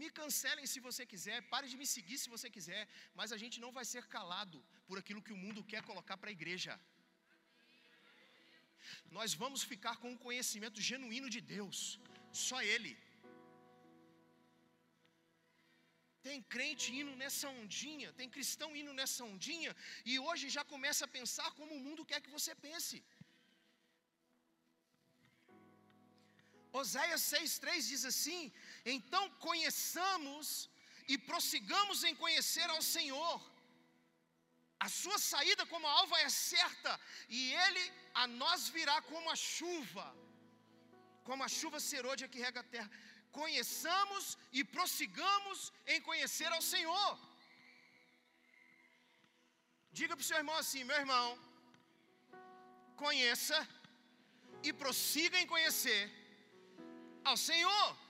[0.00, 2.82] Me cancelem se você quiser, pare de me seguir se você quiser,
[3.18, 6.30] mas a gente não vai ser calado por aquilo que o mundo quer colocar para
[6.32, 6.74] a igreja
[9.18, 11.78] nós vamos ficar com o conhecimento genuíno de Deus,
[12.46, 12.92] só Ele.
[16.26, 19.72] Tem crente indo nessa ondinha, tem cristão indo nessa ondinha,
[20.10, 22.96] e hoje já começa a pensar como o mundo quer que você pense.
[26.80, 28.40] Oséias 6,3 diz assim:
[28.96, 30.46] Então conheçamos
[31.12, 33.36] e prossigamos em conhecer ao Senhor
[34.78, 36.92] a sua saída como a alva é certa,
[37.28, 37.84] e ele
[38.14, 40.06] a nós virá como a chuva,
[41.24, 42.90] como a chuva serôdia que rega a terra.
[43.32, 47.12] Conheçamos e prossigamos em conhecer ao Senhor.
[49.98, 51.26] Diga para o seu irmão assim: meu irmão,
[53.04, 53.58] conheça
[54.62, 56.02] e prossiga em conhecer
[57.24, 58.05] ao Senhor.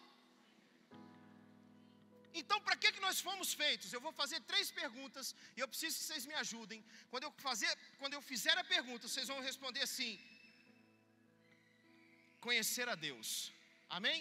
[2.41, 3.93] Então, para que, que nós fomos feitos?
[3.97, 6.81] Eu vou fazer três perguntas e eu preciso que vocês me ajudem.
[7.11, 7.71] Quando eu, fazer,
[8.01, 10.13] quando eu fizer a pergunta, vocês vão responder assim:
[12.47, 13.29] Conhecer a Deus.
[13.99, 14.19] Amém?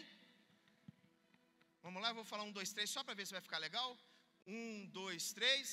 [1.86, 3.90] Vamos lá, eu vou falar um, dois, três, só para ver se vai ficar legal.
[4.48, 5.68] Um, dois, três.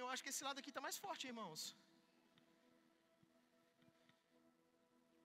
[0.00, 1.60] Eu acho que esse lado aqui está mais forte, irmãos.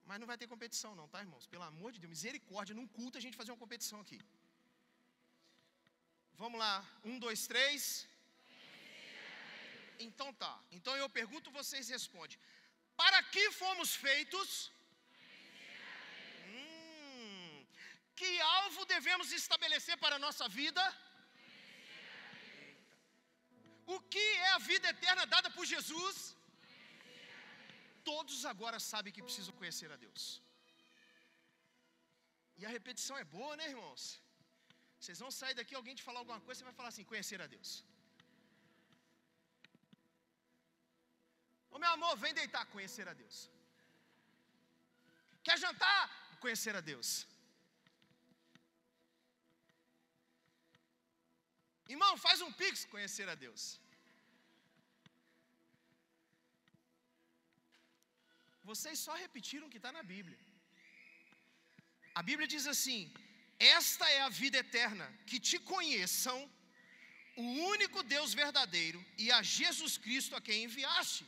[0.07, 1.45] Mas não vai ter competição, não, tá, irmãos?
[1.53, 4.19] Pelo amor de Deus, misericórdia, num culto a gente fazer uma competição aqui.
[6.41, 6.75] Vamos lá,
[7.09, 7.83] um, dois, três.
[10.07, 10.53] Então tá.
[10.77, 12.37] Então eu pergunto, vocês respondem.
[13.01, 14.49] Para que fomos feitos?
[16.47, 17.65] Hum,
[18.19, 20.83] que alvo devemos estabelecer para a nossa vida?
[23.95, 26.15] O que é a vida eterna dada por Jesus?
[28.09, 30.23] Todos agora sabem que precisam conhecer a Deus.
[32.59, 34.03] E a repetição é boa, né, irmãos?
[34.99, 37.47] Vocês vão sair daqui, alguém te falar alguma coisa, você vai falar assim: conhecer a
[37.55, 37.71] Deus.
[41.73, 43.37] Ô meu amor, vem deitar, conhecer a Deus.
[45.45, 46.01] Quer jantar?
[46.43, 47.09] Conhecer a Deus.
[51.93, 53.63] Irmão, faz um pix, conhecer a Deus.
[58.69, 60.39] Vocês só repetiram o que está na Bíblia.
[62.19, 63.01] A Bíblia diz assim:
[63.79, 66.37] Esta é a vida eterna, que te conheçam,
[67.43, 71.25] o único Deus verdadeiro, e a Jesus Cristo a quem enviaste.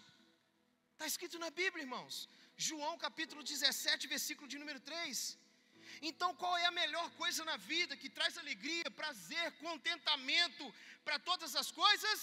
[0.93, 2.15] Está escrito na Bíblia, irmãos.
[2.67, 5.17] João capítulo 17, versículo de número 3.
[6.09, 10.65] Então, qual é a melhor coisa na vida que traz alegria, prazer, contentamento
[11.03, 12.19] para todas as coisas?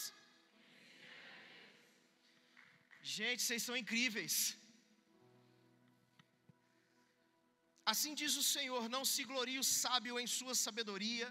[3.18, 4.37] Gente, vocês são incríveis.
[7.85, 11.29] Assim diz o Senhor: não se glorie o sábio em sua sabedoria,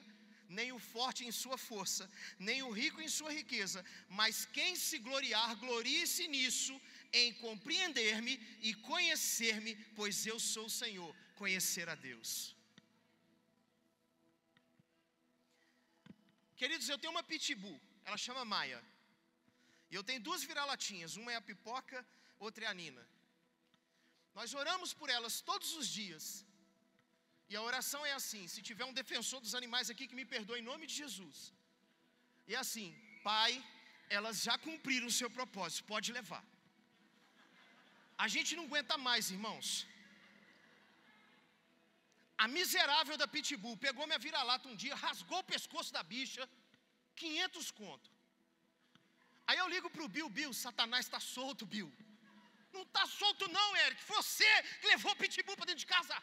[0.50, 4.98] nem o forte em sua força, nem o rico em sua riqueza, mas quem se
[5.08, 6.80] gloriar, glorie-se nisso,
[7.14, 12.56] em compreender-me e conhecer-me, pois eu sou o Senhor, conhecer a Deus.
[16.62, 18.82] Queridos, eu tenho uma pitbull, ela chama Maia.
[19.90, 22.06] E eu tenho duas vira-latinhas, uma é a pipoca,
[22.40, 23.04] outra é a Nina.
[24.40, 26.26] Nós oramos por elas todos os dias.
[27.52, 30.60] E a oração é assim: se tiver um defensor dos animais aqui que me perdoe
[30.62, 31.40] em nome de Jesus.
[32.50, 32.88] E é assim,
[33.30, 33.52] Pai,
[34.18, 36.44] elas já cumpriram o seu propósito, pode levar.
[38.26, 39.68] A gente não aguenta mais, irmãos.
[42.44, 46.44] A miserável da Pitbull pegou minha vira-lata um dia, rasgou o pescoço da bicha,
[47.22, 48.10] 500 conto.
[49.48, 51.92] Aí eu ligo para o Bill, Bill, Satanás está solto, Bill.
[52.76, 56.16] Não está solto não, Eric, você que levou o Pitbull para dentro de casa.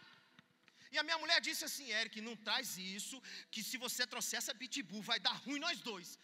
[0.92, 3.16] E a minha mulher disse assim, Eric, não traz isso,
[3.52, 6.18] que se você trouxer essa Pitbull vai dar ruim nós dois.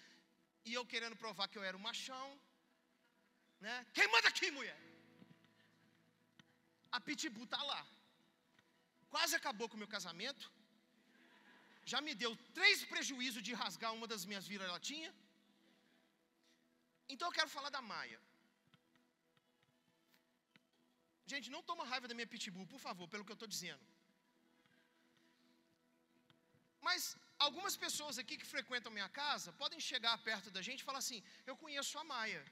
[0.69, 2.29] E eu querendo provar que eu era um machão,
[3.67, 3.75] né?
[3.97, 4.79] Quem manda aqui, mulher?
[6.97, 7.83] A Pitbull está lá.
[9.15, 10.45] Quase acabou com o meu casamento.
[11.93, 15.15] Já me deu três prejuízos de rasgar uma das minhas vira-latinhas.
[17.13, 18.19] Então eu quero falar da Maia.
[21.33, 23.85] Gente, não toma raiva da minha pitbull, por favor, pelo que eu estou dizendo.
[26.87, 27.03] Mas
[27.47, 31.21] algumas pessoas aqui que frequentam minha casa podem chegar perto da gente e falar assim:
[31.51, 32.43] Eu conheço a Maia.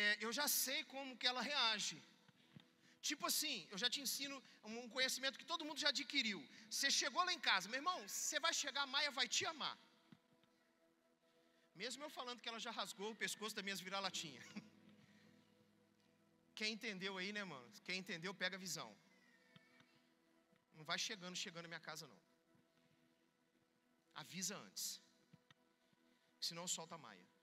[0.00, 1.98] É, eu já sei como que ela reage.
[3.08, 4.36] Tipo assim, eu já te ensino
[4.82, 6.40] um conhecimento que todo mundo já adquiriu.
[6.70, 9.76] Você chegou lá em casa, meu irmão, você vai chegar, a Maia vai te amar.
[11.82, 14.44] Mesmo eu falando que ela já rasgou o pescoço das minhas vira-latinhas.
[16.58, 17.66] Quem entendeu aí, né, mano?
[17.86, 18.88] Quem entendeu, pega a visão.
[20.76, 22.20] Não vai chegando, chegando na minha casa, não.
[24.22, 24.86] Avisa antes.
[26.48, 27.26] Senão solta a maia.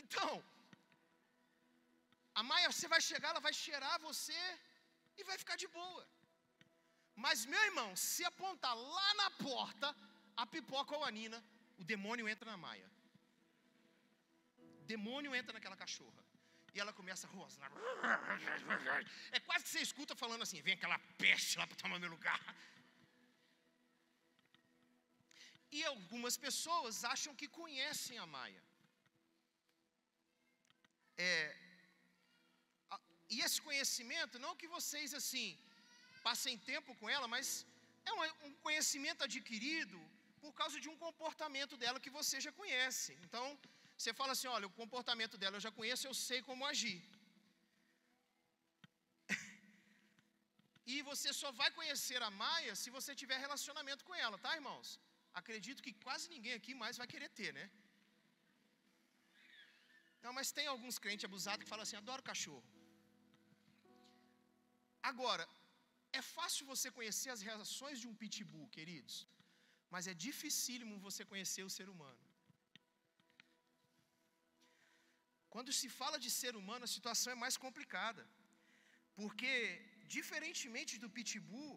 [0.00, 0.32] Então,
[2.40, 4.40] a Maia, você vai chegar, ela vai cheirar você
[5.16, 6.02] e vai ficar de boa.
[7.24, 9.88] Mas, meu irmão, se apontar lá na porta
[10.36, 11.40] a pipoca ou a Nina,
[11.80, 12.88] o demônio entra na Maia.
[14.82, 16.27] O demônio entra naquela cachorra.
[16.74, 17.70] E ela começa a rosnar.
[19.32, 22.40] É quase que você escuta falando assim: vem aquela peste lá para tomar meu lugar.
[25.76, 28.62] E algumas pessoas acham que conhecem a Maia.
[31.26, 31.32] É,
[33.34, 35.48] e esse conhecimento, não que vocês assim
[36.28, 37.66] passem tempo com ela, mas
[38.08, 39.98] é um, um conhecimento adquirido
[40.42, 43.12] por causa de um comportamento dela que você já conhece.
[43.24, 43.44] Então,
[43.98, 46.98] você fala assim: olha, o comportamento dela eu já conheço, eu sei como agir.
[50.92, 54.88] e você só vai conhecer a Maia se você tiver relacionamento com ela, tá, irmãos?
[55.40, 57.66] Acredito que quase ninguém aqui mais vai querer ter, né?
[60.24, 62.66] Não, mas tem alguns crentes abusados que falam assim: adoro cachorro.
[65.10, 65.44] Agora,
[66.20, 69.16] é fácil você conhecer as reações de um pitbull, queridos,
[69.92, 72.27] mas é dificílimo você conhecer o ser humano.
[75.58, 78.22] Quando se fala de ser humano, a situação é mais complicada,
[79.20, 79.54] porque,
[80.14, 81.72] diferentemente do pitbull,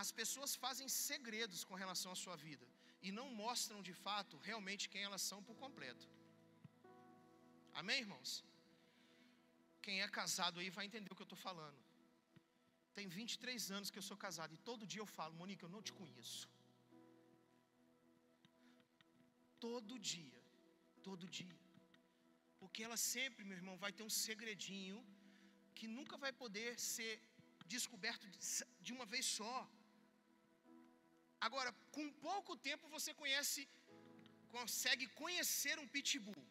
[0.00, 2.66] as pessoas fazem segredos com relação à sua vida
[3.06, 6.04] e não mostram de fato realmente quem elas são por completo.
[7.80, 8.32] Amém, irmãos?
[9.84, 11.80] Quem é casado aí vai entender o que eu estou falando.
[12.98, 15.84] Tem 23 anos que eu sou casado e todo dia eu falo, Monique, eu não
[15.88, 16.48] te conheço.
[19.66, 20.40] Todo dia,
[21.08, 21.61] todo dia.
[22.62, 24.98] Porque ela sempre, meu irmão, vai ter um segredinho
[25.76, 27.12] que nunca vai poder ser
[27.74, 28.26] descoberto
[28.86, 29.56] de uma vez só.
[31.46, 33.60] Agora, com pouco tempo você conhece,
[34.56, 36.44] consegue conhecer um pitbull.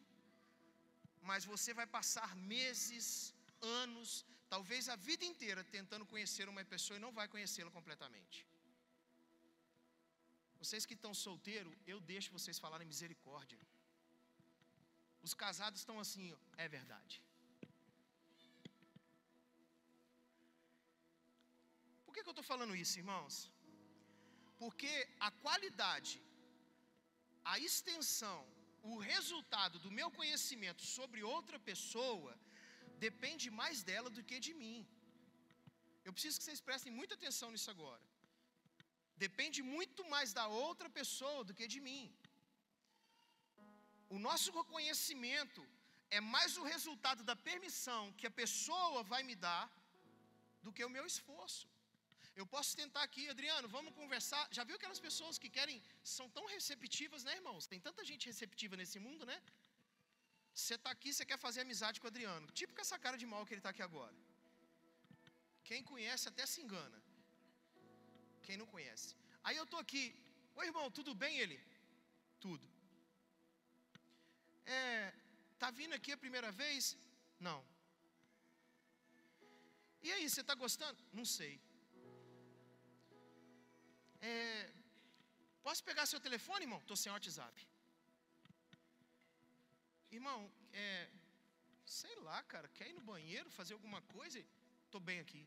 [1.30, 3.06] Mas você vai passar meses,
[3.82, 4.10] anos,
[4.54, 8.38] talvez a vida inteira tentando conhecer uma pessoa e não vai conhecê-la completamente.
[10.62, 13.60] Vocês que estão solteiros, eu deixo vocês falarem misericórdia.
[15.26, 16.26] Os casados estão assim,
[16.64, 17.16] é verdade.
[22.04, 23.34] Por que, que eu estou falando isso, irmãos?
[24.62, 24.92] Porque
[25.28, 26.14] a qualidade,
[27.52, 28.40] a extensão,
[28.90, 32.32] o resultado do meu conhecimento sobre outra pessoa
[33.06, 34.80] depende mais dela do que de mim.
[36.06, 38.02] Eu preciso que vocês prestem muita atenção nisso agora.
[39.26, 42.04] Depende muito mais da outra pessoa do que de mim.
[44.14, 45.60] O nosso reconhecimento
[46.16, 49.64] é mais o resultado da permissão que a pessoa vai me dar
[50.64, 51.66] do que o meu esforço.
[52.40, 54.42] Eu posso tentar aqui, Adriano, vamos conversar.
[54.56, 55.78] Já viu aquelas pessoas que querem,
[56.16, 57.66] são tão receptivas, né, irmãos?
[57.72, 59.38] Tem tanta gente receptiva nesse mundo, né?
[60.60, 62.50] Você está aqui, você quer fazer amizade com o Adriano.
[62.60, 64.16] Tipo com essa cara de mal que ele está aqui agora.
[65.70, 67.00] Quem conhece até se engana.
[68.46, 69.08] Quem não conhece.
[69.42, 70.04] Aí eu estou aqui.
[70.60, 71.34] Oi, irmão, tudo bem?
[71.44, 71.58] Ele?
[72.46, 72.71] Tudo.
[74.66, 75.12] É,
[75.58, 76.96] tá vindo aqui a primeira vez?
[77.38, 77.64] Não.
[80.02, 80.98] E aí, você está gostando?
[81.12, 81.60] Não sei.
[84.20, 84.70] É,
[85.62, 86.78] posso pegar seu telefone, irmão?
[86.80, 87.68] Estou sem WhatsApp.
[90.10, 90.40] Irmão,
[90.72, 91.08] é,
[91.84, 94.38] sei lá, cara, quer ir no banheiro, fazer alguma coisa?
[94.86, 95.42] Estou bem aqui.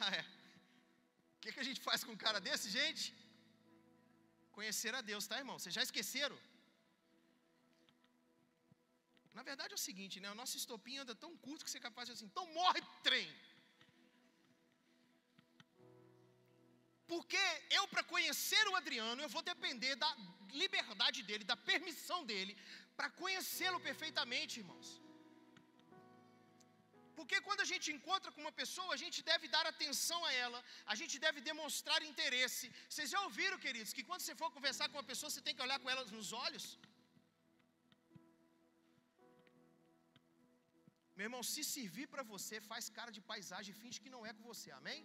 [0.00, 0.24] Ah, é.
[1.36, 3.04] O que, que a gente faz com um cara desse, gente?
[4.58, 5.56] Conhecer a Deus, tá, irmão?
[5.56, 6.36] Vocês já esqueceram?
[9.36, 10.28] Na verdade é o seguinte, né?
[10.32, 13.28] O nosso estopinho anda tão curto que você é capaz de assim, então morre trem.
[17.12, 17.44] Porque
[17.78, 20.10] eu, para conhecer o Adriano, eu vou depender da
[20.62, 22.56] liberdade dele, da permissão dele,
[22.96, 24.88] para conhecê-lo perfeitamente, irmãos.
[27.18, 30.58] Porque quando a gente encontra com uma pessoa, a gente deve dar atenção a ela,
[30.92, 32.66] a gente deve demonstrar interesse.
[32.90, 35.64] Vocês já ouviram, queridos, que quando você for conversar com uma pessoa, você tem que
[35.66, 36.66] olhar com ela nos olhos?
[41.18, 44.32] Meu irmão, se servir para você, faz cara de paisagem e finge que não é
[44.36, 45.00] com você, amém?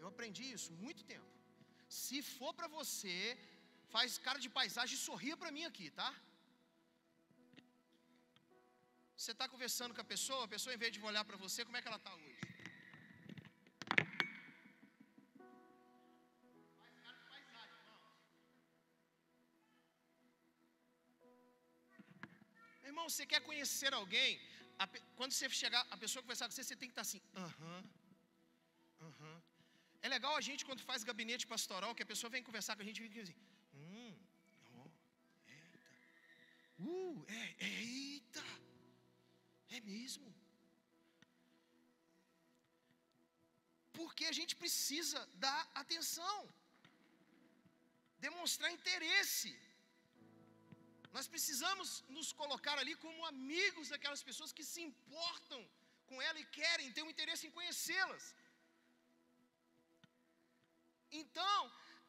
[0.00, 1.30] Eu aprendi isso muito tempo.
[2.02, 3.18] Se for para você,
[3.94, 6.10] faz cara de paisagem e sorria para mim aqui, tá?
[9.20, 11.76] Você está conversando com a pessoa, a pessoa em vez de olhar para você, como
[11.78, 12.38] é que ela está hoje?
[22.90, 23.06] Irmão.
[23.10, 24.30] Você quer conhecer alguém?
[24.78, 24.86] A,
[25.18, 27.78] quando você chegar, a pessoa conversar com você, você tem que estar tá assim, aham,
[27.80, 29.04] uh aham.
[29.04, 29.38] -huh, uh -huh.
[30.06, 32.88] É legal a gente quando faz gabinete pastoral, que a pessoa vem conversar com a
[32.88, 33.38] gente e fica assim,
[33.74, 34.14] hum,
[34.78, 34.90] oh,
[35.54, 35.80] eita,
[36.78, 38.19] uh, é, é,
[39.76, 40.28] é mesmo.
[43.98, 46.38] Porque a gente precisa dar atenção,
[48.26, 49.50] demonstrar interesse.
[51.16, 55.60] Nós precisamos nos colocar ali como amigos daquelas pessoas que se importam
[56.08, 58.24] com ela e querem ter um interesse em conhecê-las.
[61.22, 61.60] Então,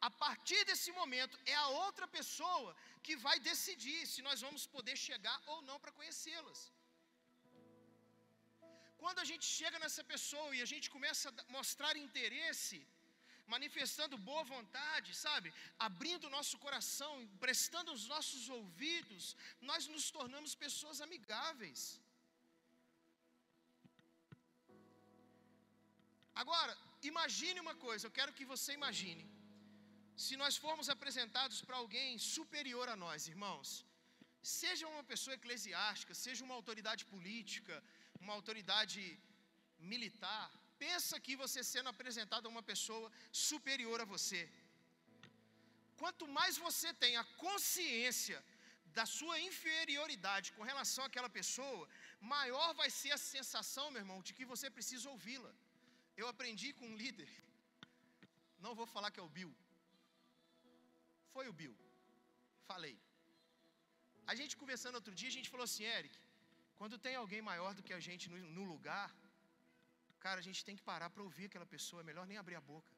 [0.08, 2.70] a partir desse momento, é a outra pessoa
[3.04, 6.60] que vai decidir se nós vamos poder chegar ou não para conhecê-las.
[9.02, 12.78] Quando a gente chega nessa pessoa e a gente começa a mostrar interesse,
[13.54, 15.48] manifestando boa vontade, sabe?
[15.88, 19.24] Abrindo o nosso coração, prestando os nossos ouvidos,
[19.70, 21.80] nós nos tornamos pessoas amigáveis.
[26.42, 26.74] Agora,
[27.12, 29.24] imagine uma coisa, eu quero que você imagine.
[30.26, 33.68] Se nós formos apresentados para alguém superior a nós, irmãos,
[34.60, 37.76] seja uma pessoa eclesiástica, seja uma autoridade política,
[38.22, 39.02] uma autoridade
[39.92, 40.44] militar,
[40.86, 43.08] pensa que você sendo apresentado a uma pessoa
[43.46, 44.42] superior a você.
[46.00, 48.38] Quanto mais você tem a consciência
[48.96, 51.84] da sua inferioridade com relação àquela pessoa,
[52.34, 55.52] maior vai ser a sensação, meu irmão, de que você precisa ouvi-la.
[56.20, 57.30] Eu aprendi com um líder,
[58.64, 59.52] não vou falar que é o Bill,
[61.34, 61.76] foi o Bill,
[62.70, 62.96] falei.
[64.30, 66.14] A gente conversando outro dia, a gente falou assim, Eric,
[66.82, 69.08] quando tem alguém maior do que a gente no, no lugar,
[70.24, 72.64] cara, a gente tem que parar para ouvir aquela pessoa, é melhor nem abrir a
[72.70, 72.92] boca.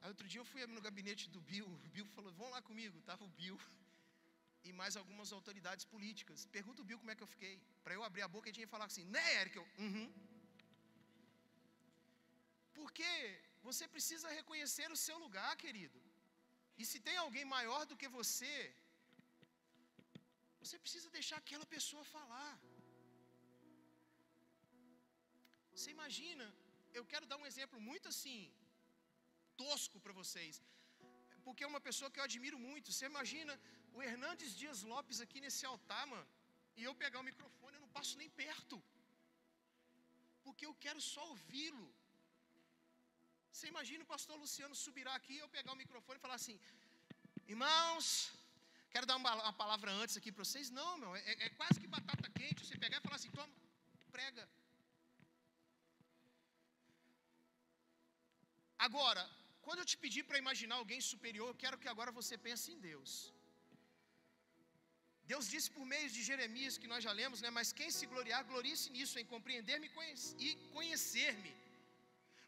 [0.00, 2.98] Aí outro dia eu fui no gabinete do Bill, o Bill falou, vão lá comigo,
[2.98, 3.58] estava o Bill
[4.66, 6.44] e mais algumas autoridades políticas.
[6.58, 7.54] Pergunta o Bill como é que eu fiquei.
[7.82, 9.56] Para eu abrir a boca, ele tinha que falar assim, né, Eric?
[9.56, 10.06] Eu, uhum.
[12.78, 13.10] Porque
[13.68, 15.98] você precisa reconhecer o seu lugar, querido.
[16.76, 18.54] E se tem alguém maior do que você,
[20.64, 22.52] Você precisa deixar aquela pessoa falar.
[25.72, 26.44] Você imagina,
[26.98, 28.38] eu quero dar um exemplo muito assim,
[29.62, 30.54] tosco para vocês,
[31.46, 32.92] porque é uma pessoa que eu admiro muito.
[32.92, 33.54] Você imagina
[33.96, 36.28] o Hernandes Dias Lopes aqui nesse altar, mano,
[36.78, 38.78] e eu pegar o microfone, eu não passo nem perto,
[40.44, 41.88] porque eu quero só ouvi-lo.
[43.52, 46.56] Você imagina o pastor Luciano subirá aqui, eu pegar o microfone e falar assim:
[47.54, 48.08] irmãos,
[48.94, 50.68] quero dar uma, uma palavra antes aqui para vocês.
[50.80, 52.60] Não, meu, é, é quase que batata quente.
[52.64, 53.54] Você pegar e falar assim: toma,
[54.16, 54.44] prega.
[58.86, 59.22] Agora,
[59.64, 62.78] quando eu te pedir para imaginar alguém superior, eu quero que agora você pense em
[62.90, 63.10] Deus.
[65.30, 67.50] Deus disse por meio de Jeremias, que nós já lemos, né?
[67.58, 69.86] Mas quem se gloriar, glorie-se nisso, em compreender-me
[70.46, 71.52] e conhecer-me.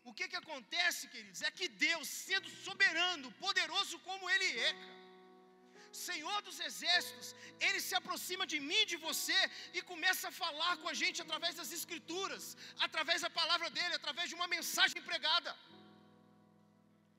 [0.09, 1.40] O que que acontece, queridos?
[1.49, 4.72] É que Deus, sendo soberano, poderoso como Ele é,
[5.93, 7.34] Senhor dos exércitos,
[7.66, 9.39] Ele se aproxima de mim de você
[9.74, 12.57] e começa a falar com a gente através das Escrituras,
[12.87, 15.53] através da palavra dEle, através de uma mensagem pregada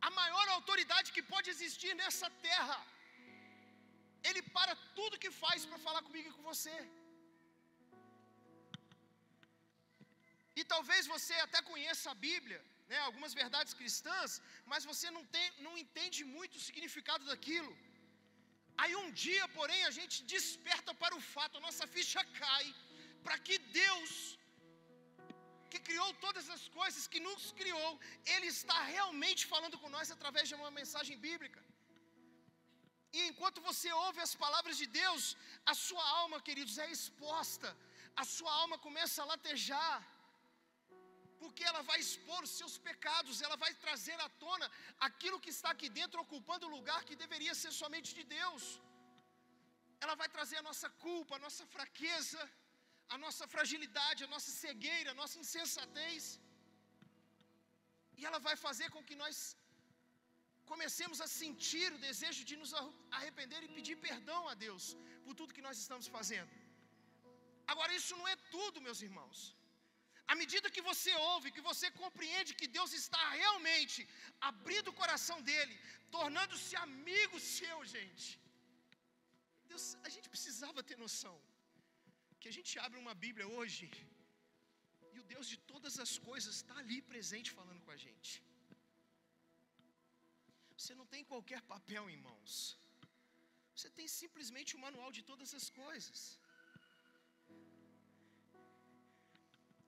[0.05, 2.77] a maior autoridade que pode existir nessa terra.
[4.27, 6.77] Ele para tudo que faz para falar comigo e com você.
[10.59, 12.59] E talvez você até conheça a Bíblia,
[12.91, 14.31] né, algumas verdades cristãs,
[14.71, 17.71] mas você não, tem, não entende muito o significado daquilo.
[18.81, 22.65] Aí um dia, porém, a gente desperta para o fato, a nossa ficha cai,
[23.25, 24.11] para que Deus
[25.71, 27.89] que criou todas as coisas, que nos criou,
[28.33, 31.61] Ele está realmente falando com nós através de uma mensagem bíblica.
[33.17, 35.23] E enquanto você ouve as palavras de Deus,
[35.71, 37.69] a sua alma, queridos, é exposta,
[38.23, 39.95] a sua alma começa a latejar,
[41.41, 44.67] porque ela vai expor os seus pecados, ela vai trazer à tona
[45.07, 48.63] aquilo que está aqui dentro, ocupando o lugar que deveria ser somente de Deus.
[50.03, 52.41] Ela vai trazer a nossa culpa, a nossa fraqueza,
[53.15, 56.25] a nossa fragilidade, a nossa cegueira, a nossa insensatez.
[58.19, 59.37] E ela vai fazer com que nós
[60.71, 62.71] comecemos a sentir o desejo de nos
[63.17, 64.85] arrepender e pedir perdão a Deus
[65.25, 66.51] por tudo que nós estamos fazendo.
[67.71, 69.56] Agora, isso não é tudo, meus irmãos.
[70.31, 73.99] À medida que você ouve, que você compreende que Deus está realmente
[74.49, 75.75] abrindo o coração dele,
[76.17, 78.27] tornando-se amigo seu, gente.
[79.71, 81.35] Deus, a gente precisava ter noção
[82.39, 83.85] que a gente abre uma Bíblia hoje
[85.13, 88.33] e o Deus de todas as coisas está ali presente falando com a gente.
[90.77, 92.53] Você não tem qualquer papel em mãos.
[93.75, 96.19] Você tem simplesmente o manual de todas as coisas.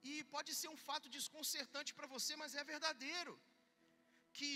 [0.04, 3.34] E pode ser um fato desconcertante para você, mas é verdadeiro.
[4.38, 4.52] Que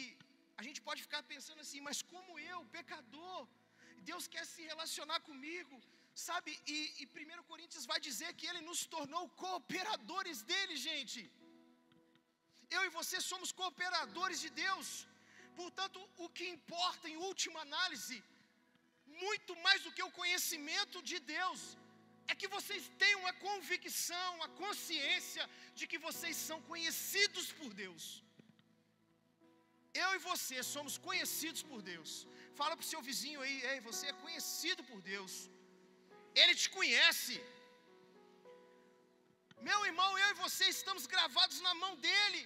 [0.58, 3.40] a gente pode ficar pensando assim, mas como eu, pecador,
[4.12, 5.76] Deus quer se relacionar comigo,
[6.26, 11.20] Sabe, e, e 1 Coríntios vai dizer que ele nos tornou cooperadores dele, gente.
[12.76, 14.88] Eu e você somos cooperadores de Deus.
[15.62, 18.18] Portanto, o que importa em última análise,
[19.24, 21.62] muito mais do que o conhecimento de Deus,
[22.32, 25.44] é que vocês tenham a convicção, a consciência
[25.78, 28.06] de que vocês são conhecidos por Deus.
[30.02, 32.12] Eu e você somos conhecidos por Deus.
[32.60, 35.34] Fala para o seu vizinho aí, ei, você é conhecido por Deus.
[36.42, 37.36] Ele te conhece.
[39.70, 42.42] Meu irmão, eu e você estamos gravados na mão dele.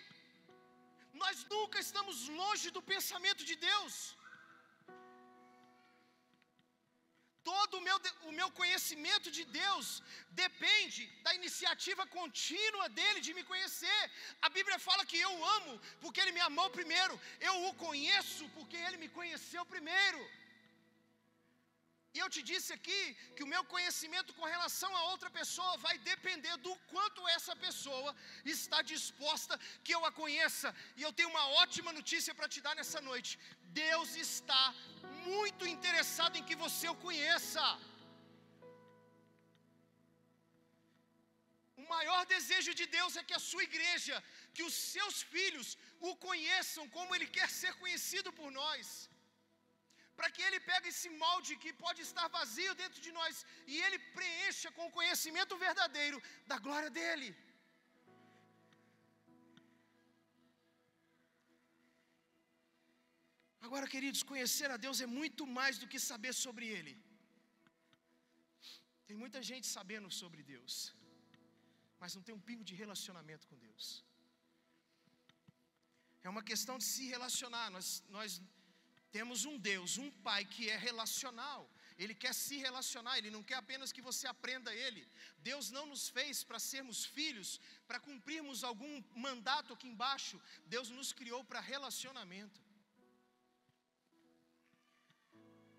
[1.21, 3.93] Nós nunca estamos longe do pensamento de Deus.
[7.49, 7.97] Todo o meu,
[8.29, 9.87] o meu conhecimento de Deus
[10.43, 14.01] depende da iniciativa contínua dele de me conhecer.
[14.45, 17.15] A Bíblia fala que eu amo porque ele me amou primeiro.
[17.49, 20.21] Eu o conheço porque ele me conheceu primeiro.
[22.17, 23.01] E eu te disse aqui
[23.35, 28.11] que o meu conhecimento com relação a outra pessoa vai depender do quanto essa pessoa
[28.55, 30.69] está disposta que eu a conheça.
[30.99, 33.31] E eu tenho uma ótima notícia para te dar nessa noite.
[33.83, 34.63] Deus está
[35.31, 37.65] muito interessado em que você o conheça.
[41.81, 44.15] O maior desejo de Deus é que a sua igreja,
[44.55, 45.69] que os seus filhos
[46.09, 48.87] o conheçam como ele quer ser conhecido por nós
[50.17, 53.33] para que Ele pegue esse molde que pode estar vazio dentro de nós
[53.71, 56.19] e Ele preencha com o conhecimento verdadeiro
[56.51, 57.29] da glória dEle.
[63.67, 66.93] Agora, queridos, conhecer a Deus é muito mais do que saber sobre Ele.
[69.07, 70.73] Tem muita gente sabendo sobre Deus,
[72.01, 73.85] mas não tem um pingo de relacionamento com Deus.
[76.25, 77.67] É uma questão de se relacionar.
[77.75, 77.87] Nós,
[78.17, 78.31] nós
[79.11, 81.69] temos um Deus, um Pai que é relacional.
[81.97, 85.07] Ele quer se relacionar, Ele não quer apenas que você aprenda Ele.
[85.39, 90.39] Deus não nos fez para sermos filhos, para cumprirmos algum mandato aqui embaixo.
[90.65, 92.61] Deus nos criou para relacionamento.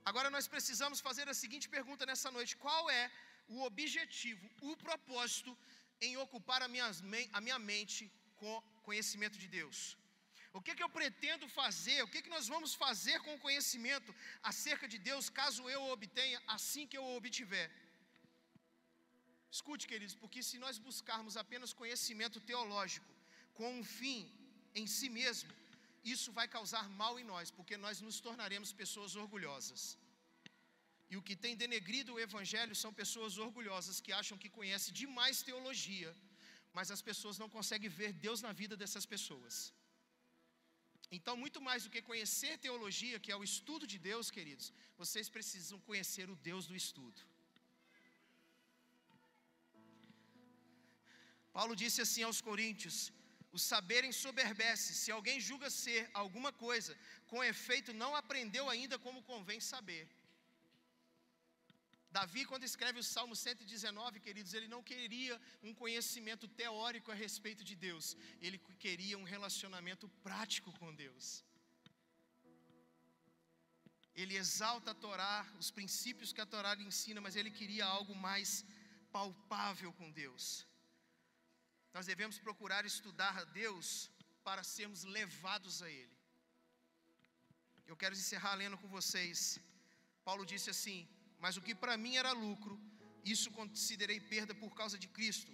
[0.04, 3.10] Agora nós precisamos fazer a seguinte pergunta nessa noite: qual é
[3.46, 5.56] o objetivo, o propósito
[6.00, 6.90] em ocupar a minha,
[7.32, 9.97] a minha mente com conhecimento de Deus?
[10.58, 11.98] O que, que eu pretendo fazer?
[12.04, 14.10] O que, que nós vamos fazer com o conhecimento
[14.50, 17.68] acerca de Deus, caso eu o obtenha, assim que eu o obtiver?
[19.56, 23.12] Escute, queridos, porque se nós buscarmos apenas conhecimento teológico
[23.58, 24.20] com um fim
[24.80, 25.52] em si mesmo,
[26.14, 29.82] isso vai causar mal em nós, porque nós nos tornaremos pessoas orgulhosas.
[31.12, 35.46] E o que tem denegrido o Evangelho são pessoas orgulhosas que acham que conhecem demais
[35.50, 36.12] teologia,
[36.78, 39.56] mas as pessoas não conseguem ver Deus na vida dessas pessoas.
[41.10, 45.28] Então, muito mais do que conhecer teologia, que é o estudo de Deus, queridos, vocês
[45.36, 47.20] precisam conhecer o Deus do estudo.
[51.52, 53.12] Paulo disse assim aos Coríntios:
[53.50, 56.96] o saber ensoberbece, se alguém julga ser alguma coisa,
[57.26, 60.04] com efeito não aprendeu ainda como convém saber.
[62.10, 67.62] Davi, quando escreve o Salmo 119, queridos, ele não queria um conhecimento teórico a respeito
[67.62, 71.44] de Deus, ele queria um relacionamento prático com Deus.
[74.14, 78.14] Ele exalta a Torá, os princípios que a Torá lhe ensina, mas ele queria algo
[78.28, 78.64] mais
[79.12, 80.66] palpável com Deus.
[81.94, 84.10] Nós devemos procurar estudar a Deus
[84.42, 86.16] para sermos levados a Ele.
[87.86, 89.38] Eu quero encerrar lendo com vocês.
[90.28, 90.98] Paulo disse assim:
[91.38, 92.74] mas o que para mim era lucro,
[93.24, 95.52] isso considerei perda por causa de Cristo.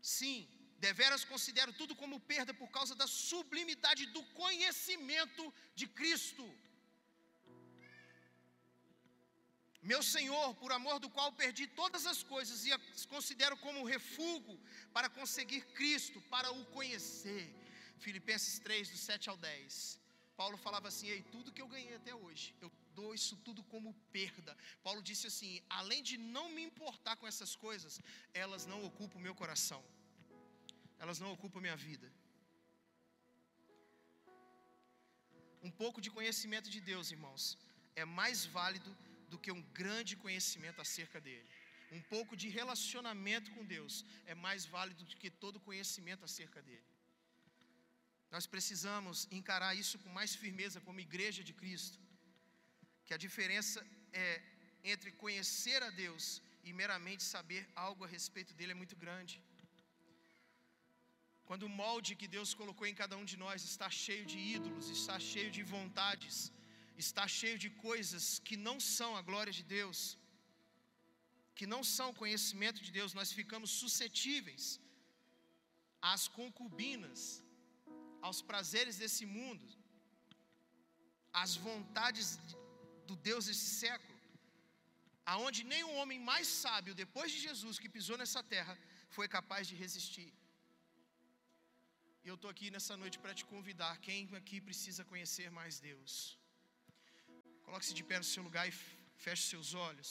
[0.00, 0.48] Sim,
[0.78, 5.42] deveras considero tudo como perda por causa da sublimidade do conhecimento
[5.74, 6.46] de Cristo.
[9.90, 14.58] Meu Senhor, por amor do qual perdi todas as coisas e as considero como refúgio
[14.92, 17.44] para conseguir Cristo, para o conhecer.
[17.98, 20.00] Filipenses 3, do 7 ao 10.
[20.36, 22.70] Paulo falava assim: Ei, tudo que eu ganhei até hoje, eu
[23.18, 24.52] isso tudo como perda.
[24.86, 28.00] Paulo disse assim: além de não me importar com essas coisas,
[28.44, 29.82] elas não ocupam o meu coração,
[30.98, 32.08] elas não ocupam a minha vida.
[35.66, 37.44] Um pouco de conhecimento de Deus, irmãos,
[38.02, 38.90] é mais válido
[39.30, 41.48] do que um grande conhecimento acerca dele.
[41.96, 46.86] Um pouco de relacionamento com Deus é mais válido do que todo conhecimento acerca dele.
[48.30, 51.98] Nós precisamos encarar isso com mais firmeza como igreja de Cristo
[53.06, 53.78] que a diferença
[54.24, 54.28] é
[54.92, 56.24] entre conhecer a Deus
[56.68, 59.34] e meramente saber algo a respeito dele é muito grande.
[61.48, 64.86] Quando o molde que Deus colocou em cada um de nós está cheio de ídolos,
[64.98, 66.36] está cheio de vontades,
[67.04, 69.98] está cheio de coisas que não são a glória de Deus,
[71.58, 74.64] que não são conhecimento de Deus, nós ficamos suscetíveis
[76.12, 77.20] às concubinas,
[78.26, 79.66] aos prazeres desse mundo,
[81.42, 82.28] às vontades
[83.10, 84.18] do Deus desse século,
[85.34, 88.74] aonde nem o homem mais sábio depois de Jesus que pisou nessa terra
[89.16, 90.30] foi capaz de resistir.
[92.24, 93.92] E eu estou aqui nessa noite para te convidar.
[94.06, 96.12] Quem aqui precisa conhecer mais Deus?
[97.64, 98.74] Coloque-se de pé no seu lugar e
[99.24, 100.10] feche seus olhos.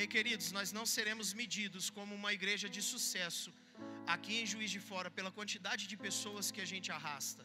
[0.00, 3.50] Ei, queridos, nós não seremos medidos como uma igreja de sucesso
[4.14, 7.42] aqui em Juiz de Fora pela quantidade de pessoas que a gente arrasta.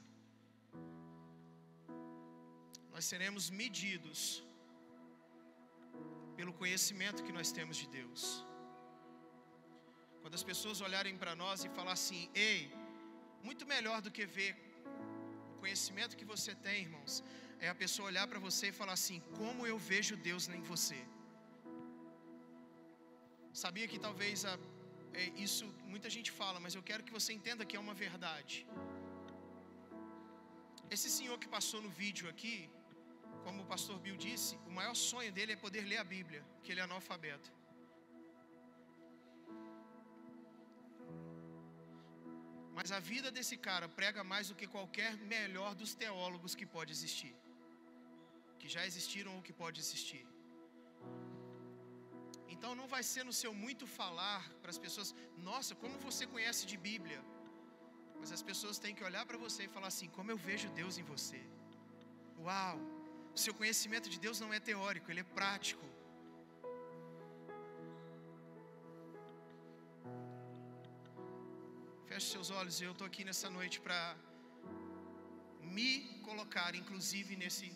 [2.93, 4.19] Nós seremos medidos
[6.37, 8.23] pelo conhecimento que nós temos de Deus.
[10.21, 12.61] Quando as pessoas olharem para nós e falar assim: "Ei,
[13.49, 14.53] muito melhor do que ver
[15.53, 17.15] o conhecimento que você tem, irmãos,
[17.65, 21.01] é a pessoa olhar para você e falar assim: "Como eu vejo Deus em você?"
[23.63, 24.53] Sabia que talvez a,
[25.19, 28.55] é, isso muita gente fala, mas eu quero que você entenda que é uma verdade.
[30.95, 32.55] Esse senhor que passou no vídeo aqui,
[33.45, 36.71] como o pastor Bill disse, o maior sonho dele é poder ler a Bíblia, que
[36.71, 37.49] ele é analfabeto.
[42.77, 46.91] Mas a vida desse cara prega mais do que qualquer melhor dos teólogos que pode
[46.97, 47.35] existir,
[48.59, 50.25] que já existiram ou que pode existir.
[52.53, 56.65] Então não vai ser no seu muito falar para as pessoas, nossa, como você conhece
[56.65, 57.21] de Bíblia.
[58.19, 60.97] Mas as pessoas têm que olhar para você e falar assim: como eu vejo Deus
[60.97, 61.41] em você.
[62.39, 62.77] Uau!
[63.35, 65.85] O seu conhecimento de Deus não é teórico, ele é prático.
[72.07, 73.99] Feche seus olhos, eu estou aqui nessa noite para
[75.75, 75.89] me
[76.27, 77.73] colocar, inclusive, nesse,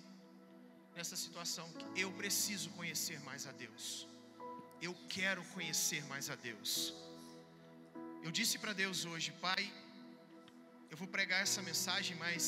[0.96, 1.68] nessa situação.
[2.04, 4.09] Eu preciso conhecer mais a Deus.
[4.88, 6.74] Eu quero conhecer mais a Deus.
[8.26, 9.64] Eu disse para Deus hoje, Pai,
[10.92, 12.42] eu vou pregar essa mensagem, mas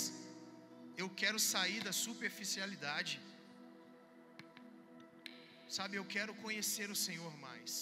[1.02, 3.14] eu quero sair da superficialidade.
[5.78, 7.74] Sabe, eu quero conhecer o Senhor mais.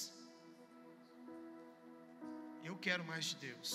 [2.70, 3.72] Eu quero mais de Deus.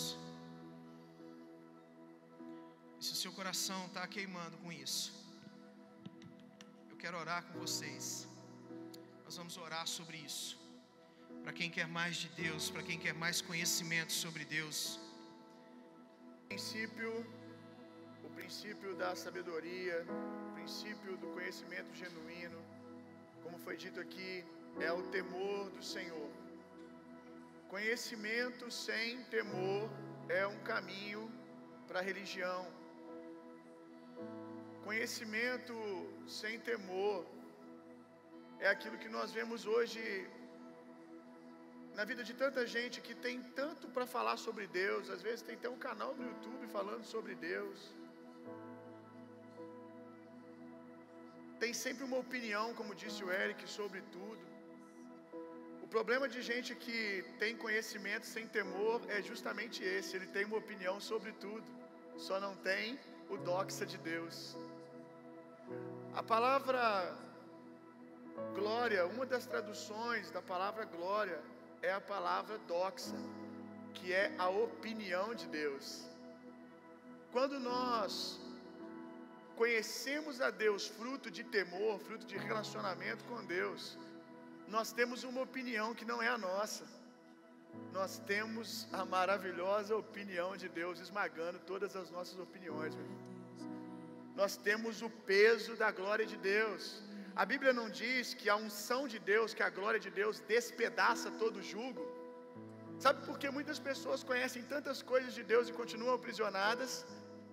[2.98, 5.06] E se o seu coração está queimando com isso,
[6.90, 8.28] eu quero orar com vocês.
[9.24, 10.63] Nós vamos orar sobre isso.
[11.44, 14.78] Para quem quer mais de Deus, para quem quer mais conhecimento sobre Deus.
[16.42, 17.10] O princípio,
[18.26, 19.96] o princípio da sabedoria,
[20.48, 22.60] o princípio do conhecimento genuíno,
[23.42, 24.32] como foi dito aqui,
[24.80, 26.30] é o temor do Senhor.
[27.68, 29.90] Conhecimento sem temor
[30.30, 31.30] é um caminho
[31.86, 32.62] para a religião.
[34.82, 35.74] Conhecimento
[36.26, 37.26] sem temor
[38.58, 40.00] é aquilo que nós vemos hoje
[41.98, 45.54] na vida de tanta gente que tem tanto para falar sobre Deus, às vezes tem
[45.54, 47.78] até um canal no YouTube falando sobre Deus.
[51.62, 54.44] Tem sempre uma opinião, como disse o Eric, sobre tudo.
[55.84, 60.58] O problema de gente que tem conhecimento sem temor é justamente esse: ele tem uma
[60.64, 61.64] opinião sobre tudo,
[62.26, 62.98] só não tem
[63.30, 64.56] o doxa de Deus.
[66.12, 67.16] A palavra
[68.52, 71.40] glória, uma das traduções da palavra glória
[71.88, 73.16] é a palavra doxa,
[73.96, 75.86] que é a opinião de Deus.
[77.34, 78.12] Quando nós
[79.60, 83.98] conhecemos a Deus fruto de temor, fruto de relacionamento com Deus,
[84.74, 86.84] nós temos uma opinião que não é a nossa.
[87.92, 92.94] Nós temos a maravilhosa opinião de Deus esmagando todas as nossas opiniões.
[92.94, 93.06] Meu.
[94.40, 97.02] Nós temos o peso da glória de Deus.
[97.42, 101.28] A Bíblia não diz que a unção de Deus, que a glória de Deus despedaça
[101.42, 102.04] todo o jugo.
[103.04, 106.92] Sabe por que muitas pessoas conhecem tantas coisas de Deus e continuam aprisionadas?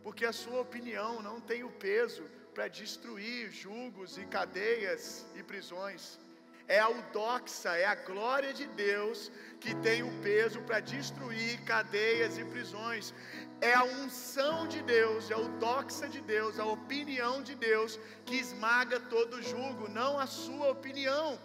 [0.03, 2.23] Porque a sua opinião não tem o peso
[2.53, 5.03] para destruir julgos e cadeias
[5.36, 6.19] e prisões.
[6.68, 12.38] É a doxa, é a glória de Deus que tem o peso para destruir cadeias
[12.38, 13.14] e prisões.
[13.62, 18.36] É a unção de Deus, é o doxa de Deus, a opinião de Deus que
[18.36, 21.39] esmaga todo o jugo, não a sua opinião.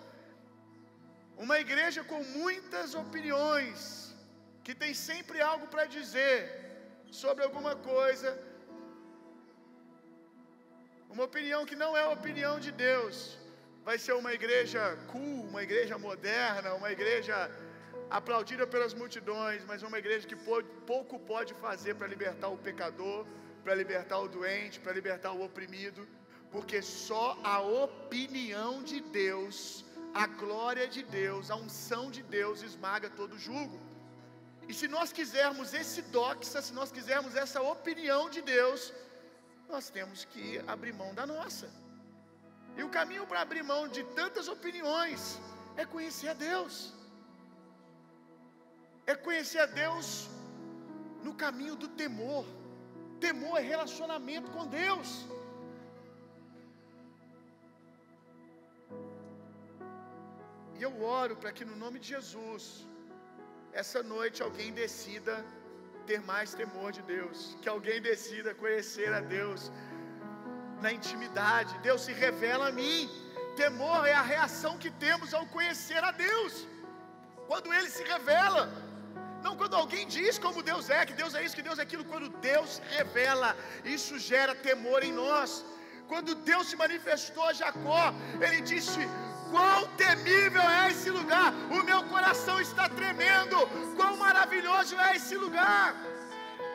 [1.36, 3.80] Uma igreja com muitas opiniões,
[4.64, 6.38] que tem sempre algo para dizer
[7.10, 8.30] sobre alguma coisa,
[11.10, 13.38] uma opinião que não é a opinião de Deus,
[13.86, 14.80] vai ser uma igreja
[15.12, 17.36] cool, uma igreja moderna, uma igreja
[18.18, 20.38] aplaudida pelas multidões, mas uma igreja que
[20.92, 23.20] pouco pode fazer para libertar o pecador,
[23.62, 26.02] para libertar o doente, para libertar o oprimido,
[26.50, 33.08] porque só a opinião de Deus, a glória de Deus, a unção de Deus esmaga
[33.08, 33.78] todo julgo.
[34.68, 38.92] E se nós quisermos esse doxa, se nós quisermos essa opinião de Deus,
[39.68, 41.68] nós temos que abrir mão da nossa.
[42.78, 45.20] E o caminho para abrir mão de tantas opiniões
[45.76, 46.74] é conhecer a Deus.
[49.12, 50.06] É conhecer a Deus
[51.26, 52.44] no caminho do temor.
[53.26, 55.10] Temor é relacionamento com Deus.
[60.78, 62.64] E eu oro para que no nome de Jesus,
[63.82, 65.34] essa noite alguém decida
[66.08, 69.62] ter mais temor de Deus, que alguém decida conhecer a Deus
[70.84, 71.78] na intimidade.
[71.88, 73.10] Deus se revela a mim.
[73.56, 76.66] Temor é a reação que temos ao conhecer a Deus.
[77.48, 78.62] Quando Ele se revela,
[79.44, 82.04] não quando alguém diz como Deus é, que Deus é isso, que Deus é aquilo.
[82.04, 85.64] Quando Deus revela, isso gera temor em nós.
[86.08, 88.04] Quando Deus se manifestou a Jacó,
[88.40, 89.00] Ele disse:
[89.50, 91.52] Quão temível é esse lugar!
[91.76, 93.56] O meu coração está tremendo.
[93.96, 95.94] Quão maravilhoso é esse lugar!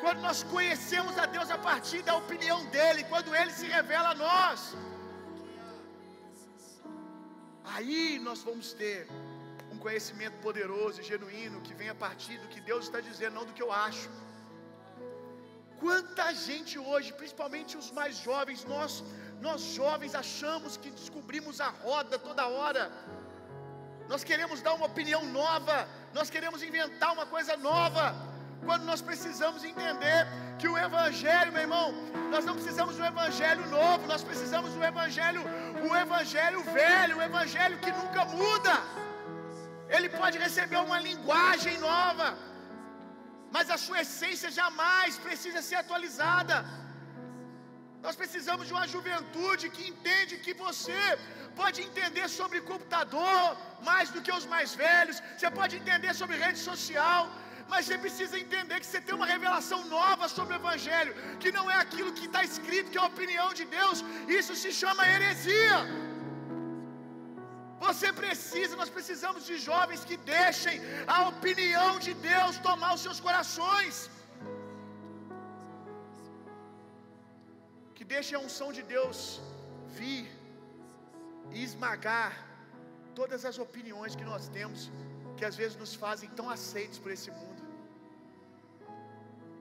[0.01, 4.15] Quando nós conhecemos a Deus a partir da opinião dEle, quando Ele se revela a
[4.15, 4.75] nós,
[7.75, 9.07] aí nós vamos ter
[9.73, 13.45] um conhecimento poderoso e genuíno que vem a partir do que Deus está dizendo, não
[13.45, 14.09] do que eu acho.
[15.83, 19.03] Quanta gente hoje, principalmente os mais jovens, nós,
[19.39, 22.91] nós jovens achamos que descobrimos a roda toda hora.
[24.09, 28.30] Nós queremos dar uma opinião nova, nós queremos inventar uma coisa nova.
[28.67, 30.19] Quando nós precisamos entender
[30.59, 31.87] que o Evangelho, meu irmão,
[32.33, 35.41] nós não precisamos do Evangelho novo, nós precisamos do Evangelho,
[35.89, 38.75] o Evangelho velho, o Evangelho que nunca muda.
[39.95, 42.27] Ele pode receber uma linguagem nova,
[43.55, 46.57] mas a sua essência jamais precisa ser atualizada.
[48.05, 51.01] Nós precisamos de uma juventude que entende que você
[51.59, 53.41] pode entender sobre computador
[53.89, 57.21] mais do que os mais velhos, você pode entender sobre rede social,
[57.71, 61.65] mas você precisa entender que você tem uma revelação nova sobre o Evangelho, que não
[61.73, 63.99] é aquilo que está escrito, que é a opinião de Deus,
[64.39, 65.77] isso se chama heresia.
[67.85, 70.75] Você precisa, nós precisamos de jovens que deixem
[71.15, 73.95] a opinião de Deus tomar os seus corações.
[77.95, 79.17] Que deixem a unção de Deus
[79.99, 80.25] vir
[81.55, 82.31] e esmagar
[83.21, 84.83] todas as opiniões que nós temos,
[85.37, 87.60] que às vezes nos fazem tão aceitos por esse mundo.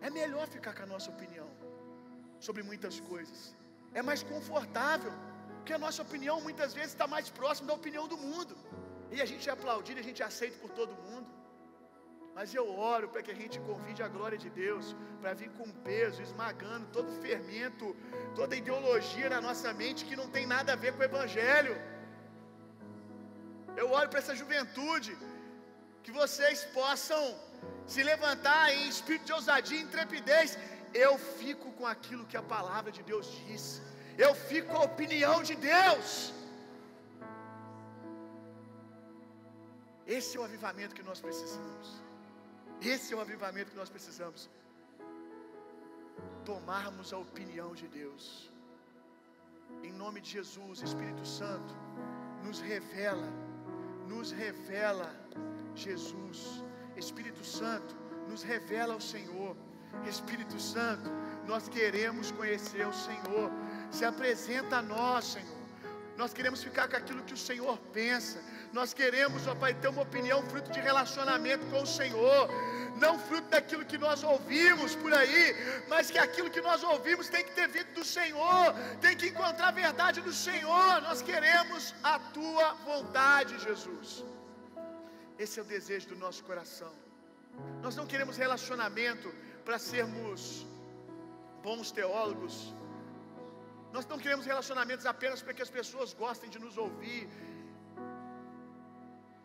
[0.06, 1.48] É melhor ficar com a nossa opinião
[2.46, 3.40] sobre muitas coisas,
[3.98, 5.12] é mais confortável.
[5.56, 8.54] Porque a nossa opinião muitas vezes está mais próxima da opinião do mundo.
[9.14, 11.28] E a gente é aplaudido, a gente é aceito por todo mundo.
[12.36, 14.84] Mas eu oro para que a gente convide a glória de Deus,
[15.20, 17.86] para vir com peso, esmagando todo fermento,
[18.38, 21.74] toda ideologia na nossa mente que não tem nada a ver com o Evangelho.
[23.80, 25.12] Eu oro para essa juventude,
[26.04, 27.22] que vocês possam
[27.92, 30.58] se levantar em espírito de ousadia e intrepidez.
[31.06, 33.64] Eu fico com aquilo que a palavra de Deus diz
[34.24, 36.10] eu fico com a opinião de Deus.
[40.16, 41.86] Esse é o avivamento que nós precisamos.
[42.92, 44.42] Esse é o avivamento que nós precisamos.
[46.50, 48.24] Tomarmos a opinião de Deus.
[49.88, 51.74] Em nome de Jesus, Espírito Santo,
[52.44, 53.28] nos revela,
[54.12, 55.08] nos revela
[55.86, 56.40] Jesus.
[57.04, 57.92] Espírito Santo,
[58.28, 59.56] nos revela o Senhor.
[60.06, 61.08] Espírito Santo,
[61.46, 63.50] nós queremos conhecer o Senhor.
[63.90, 65.60] Se apresenta a nós, Senhor.
[66.20, 68.38] Nós queremos ficar com aquilo que o Senhor pensa.
[68.78, 72.42] Nós queremos, ó Pai, ter uma opinião fruto de relacionamento com o Senhor.
[73.04, 75.44] Não fruto daquilo que nós ouvimos por aí,
[75.88, 79.68] mas que aquilo que nós ouvimos tem que ter vindo do Senhor, tem que encontrar
[79.68, 81.00] a verdade do Senhor.
[81.08, 84.22] Nós queremos a tua vontade, Jesus.
[85.44, 86.92] Esse é o desejo do nosso coração.
[87.84, 89.28] Nós não queremos relacionamento
[89.66, 90.40] para sermos
[91.66, 92.54] bons teólogos,
[93.94, 97.28] nós não queremos relacionamentos apenas para que as pessoas gostem de nos ouvir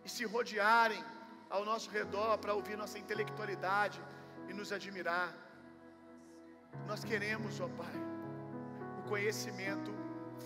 [0.06, 1.02] e se rodearem
[1.50, 4.00] ao nosso redor para ouvir nossa intelectualidade
[4.50, 5.30] e nos admirar.
[6.90, 7.98] Nós queremos, ó Pai,
[9.00, 9.92] o conhecimento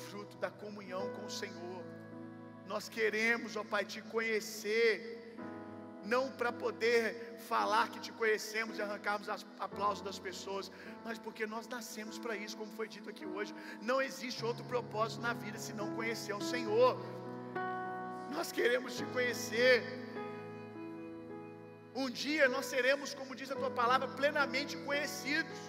[0.07, 1.83] fruto da comunhão com o Senhor.
[2.67, 5.18] Nós queremos, ó Pai, te conhecer
[6.05, 9.27] não para poder falar que te conhecemos e arrancarmos
[9.59, 10.71] aplausos das pessoas,
[11.05, 13.53] mas porque nós nascemos para isso, como foi dito aqui hoje.
[13.81, 16.97] Não existe outro propósito na vida se não conhecer o Senhor.
[18.35, 19.75] Nós queremos te conhecer.
[21.95, 25.59] Um dia nós seremos, como diz a tua palavra, plenamente conhecidos.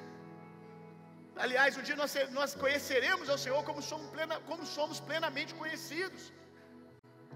[1.45, 6.33] Aliás, um dia nós, nós conheceremos ao Senhor como somos, plena, como somos plenamente conhecidos.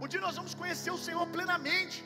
[0.00, 2.04] Um dia nós vamos conhecer o Senhor plenamente.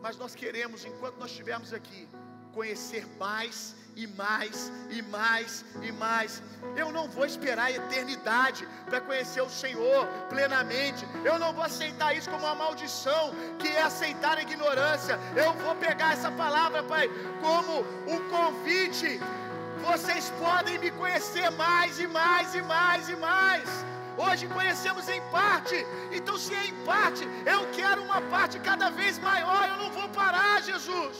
[0.00, 2.08] Mas nós queremos, enquanto nós estivermos aqui,
[2.52, 6.42] conhecer mais e mais e mais e mais.
[6.76, 11.04] Eu não vou esperar a eternidade para conhecer o Senhor plenamente.
[11.24, 15.18] Eu não vou aceitar isso como uma maldição, que é aceitar a ignorância.
[15.36, 17.08] Eu vou pegar essa palavra, Pai,
[17.40, 19.20] como um convite.
[19.90, 23.68] Vocês podem me conhecer mais e mais e mais e mais.
[24.18, 25.76] Hoje conhecemos em parte,
[26.10, 29.68] então se é em parte, eu quero uma parte cada vez maior.
[29.68, 31.16] Eu não vou parar, Jesus.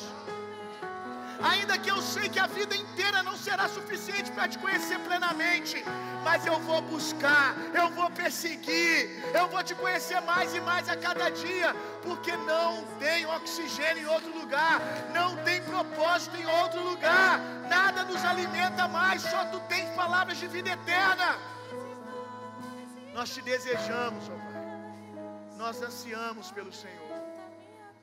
[1.41, 5.85] Ainda que eu sei que a vida inteira não será suficiente para te conhecer plenamente,
[6.25, 10.97] mas eu vou buscar, eu vou perseguir, eu vou te conhecer mais e mais a
[10.97, 14.81] cada dia, porque não tem oxigênio em outro lugar,
[15.15, 17.39] não tem propósito em outro lugar,
[17.69, 21.58] nada nos alimenta mais, só tu tens palavras de vida eterna.
[23.19, 24.67] Nós te desejamos, ó Pai.
[25.61, 27.17] Nós ansiamos pelo Senhor.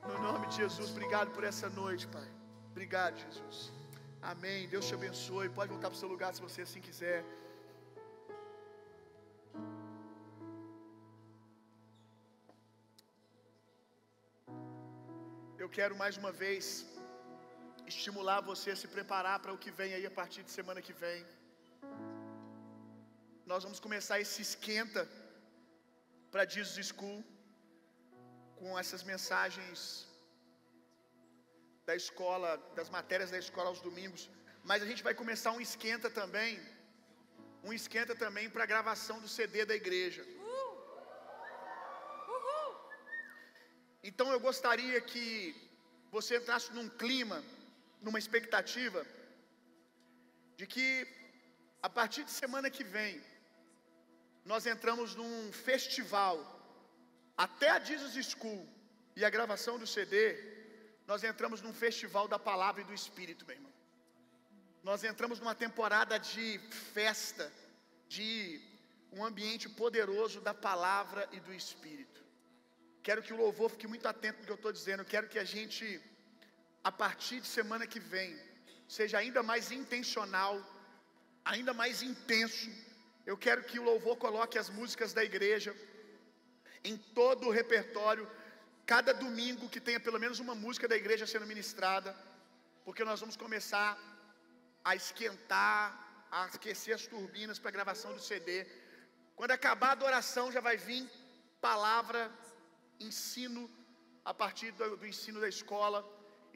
[0.08, 2.28] No nome de Jesus, obrigado por essa noite, Pai.
[2.72, 3.58] Obrigado, Jesus.
[4.32, 4.68] Amém.
[4.74, 5.48] Deus te abençoe.
[5.58, 7.20] Pode voltar para o seu lugar se você assim quiser.
[15.64, 16.66] Eu quero mais uma vez
[17.94, 20.96] estimular você a se preparar para o que vem aí a partir de semana que
[21.04, 21.20] vem.
[23.50, 25.02] Nós vamos começar esse esquenta
[26.32, 27.18] para Jesus School
[28.60, 29.80] com essas mensagens
[31.88, 34.22] da escola, das matérias da escola aos domingos,
[34.70, 36.58] mas a gente vai começar um esquenta também,
[37.62, 40.24] um esquenta também para a gravação do CD da igreja.
[44.02, 45.24] Então eu gostaria que
[46.16, 47.38] você entrasse num clima
[48.02, 49.06] numa expectativa
[50.58, 50.88] de que
[51.80, 53.14] a partir de semana que vem
[54.50, 56.36] nós entramos num festival
[57.36, 58.62] até a Jesus School
[59.16, 60.20] e a gravação do CD,
[61.10, 63.72] nós entramos num festival da palavra e do espírito, meu irmão.
[64.84, 66.60] Nós entramos numa temporada de
[66.94, 67.52] festa,
[68.08, 68.60] de
[69.10, 72.20] um ambiente poderoso da palavra e do espírito.
[73.02, 75.04] Quero que o louvor fique muito atento no que eu estou dizendo.
[75.04, 76.00] Quero que a gente,
[76.84, 78.30] a partir de semana que vem,
[78.88, 80.54] seja ainda mais intencional,
[81.44, 82.70] ainda mais intenso.
[83.30, 85.72] Eu quero que o louvor coloque as músicas da igreja
[86.90, 88.24] em todo o repertório,
[88.92, 92.10] cada domingo que tenha pelo menos uma música da igreja sendo ministrada,
[92.84, 93.90] porque nós vamos começar
[94.88, 95.84] a esquentar,
[96.30, 98.52] a aquecer as turbinas para a gravação do CD.
[99.38, 101.02] Quando acabar a adoração, já vai vir
[101.70, 102.22] palavra,
[103.08, 103.62] ensino
[104.24, 106.00] a partir do, do ensino da escola.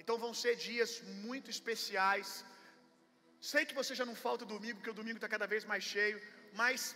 [0.01, 0.93] Então vão ser dias
[1.27, 2.29] muito especiais.
[3.53, 6.19] Sei que você já não falta domingo, porque o domingo está cada vez mais cheio,
[6.55, 6.95] mas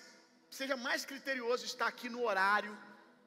[0.51, 2.77] seja mais criterioso estar aqui no horário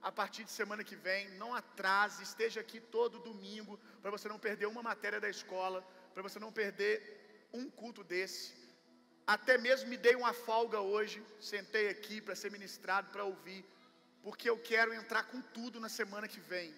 [0.01, 1.29] a partir de semana que vem.
[1.31, 6.23] Não atrase, esteja aqui todo domingo para você não perder uma matéria da escola, para
[6.23, 8.53] você não perder um culto desse.
[9.25, 13.65] Até mesmo me dei uma folga hoje, sentei aqui para ser ministrado, para ouvir,
[14.21, 16.73] porque eu quero entrar com tudo na semana que vem.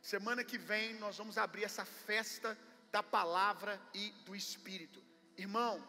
[0.00, 2.56] Semana que vem nós vamos abrir essa festa
[2.92, 5.02] da palavra e do Espírito.
[5.36, 5.84] Irmão,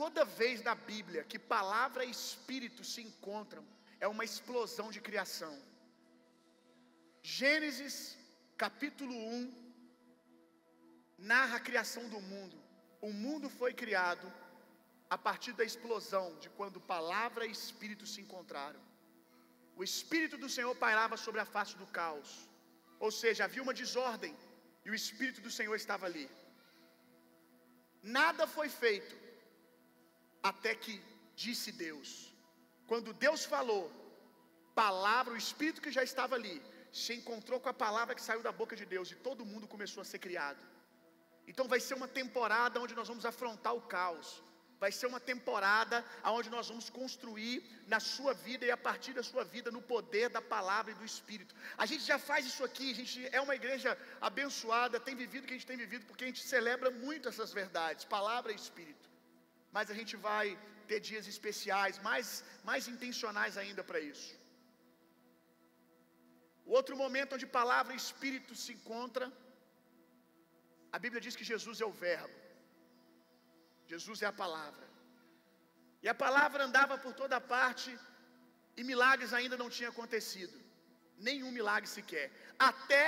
[0.00, 3.64] toda vez na Bíblia que palavra e Espírito se encontram,
[3.98, 5.54] é uma explosão de criação.
[7.22, 7.96] Gênesis
[8.64, 9.66] capítulo 1
[11.18, 12.56] narra a criação do mundo.
[13.00, 14.26] O mundo foi criado
[15.08, 18.80] a partir da explosão de quando palavra e espírito se encontraram.
[19.76, 22.30] O espírito do Senhor pairava sobre a face do caos.
[22.98, 24.34] Ou seja, havia uma desordem
[24.84, 26.28] e o espírito do Senhor estava ali.
[28.02, 29.25] Nada foi feito
[30.50, 30.94] até que
[31.44, 32.08] disse Deus.
[32.90, 33.84] Quando Deus falou,
[34.74, 36.56] palavra, o espírito que já estava ali,
[37.02, 40.00] se encontrou com a palavra que saiu da boca de Deus e todo mundo começou
[40.02, 40.62] a ser criado.
[41.50, 44.28] Então vai ser uma temporada onde nós vamos afrontar o caos.
[44.82, 46.04] Vai ser uma temporada
[46.38, 47.54] onde nós vamos construir
[47.86, 51.04] na sua vida e a partir da sua vida no poder da palavra e do
[51.12, 51.54] Espírito.
[51.78, 55.46] A gente já faz isso aqui, a gente é uma igreja abençoada, tem vivido o
[55.46, 59.05] que a gente tem vivido, porque a gente celebra muito essas verdades, palavra e Espírito.
[59.76, 60.46] Mas a gente vai
[60.90, 62.28] ter dias especiais, mais,
[62.68, 64.32] mais intencionais ainda para isso.
[66.68, 69.28] O outro momento onde palavra e Espírito se encontram
[70.96, 72.36] a Bíblia diz que Jesus é o Verbo,
[73.92, 74.86] Jesus é a palavra,
[76.04, 77.90] e a palavra andava por toda parte,
[78.78, 80.56] e milagres ainda não tinham acontecido,
[81.28, 82.26] nenhum milagre sequer,
[82.70, 83.04] até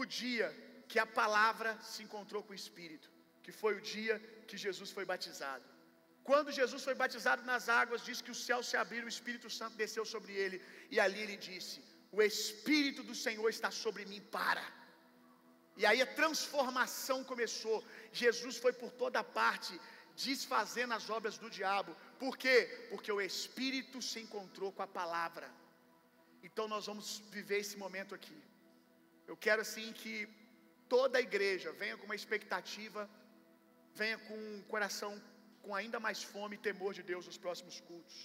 [0.00, 0.48] o dia
[0.90, 3.10] que a palavra se encontrou com o Espírito,
[3.44, 4.16] que foi o dia
[4.48, 5.69] que Jesus foi batizado.
[6.30, 9.80] Quando Jesus foi batizado nas águas, diz que o céu se abriu, o Espírito Santo
[9.84, 10.58] desceu sobre ele,
[10.94, 11.78] e ali ele disse:
[12.16, 14.64] O Espírito do Senhor está sobre mim para
[15.80, 17.76] e aí a transformação começou.
[18.22, 19.72] Jesus foi por toda parte,
[20.24, 21.92] desfazendo as obras do diabo.
[22.22, 22.56] Por quê?
[22.90, 25.48] Porque o Espírito se encontrou com a palavra.
[26.46, 28.38] Então nós vamos viver esse momento aqui.
[29.30, 30.28] Eu quero assim que
[30.94, 33.08] toda a igreja venha com uma expectativa,
[33.94, 35.12] venha com um coração
[35.62, 38.18] com ainda mais fome e temor de Deus nos próximos cultos.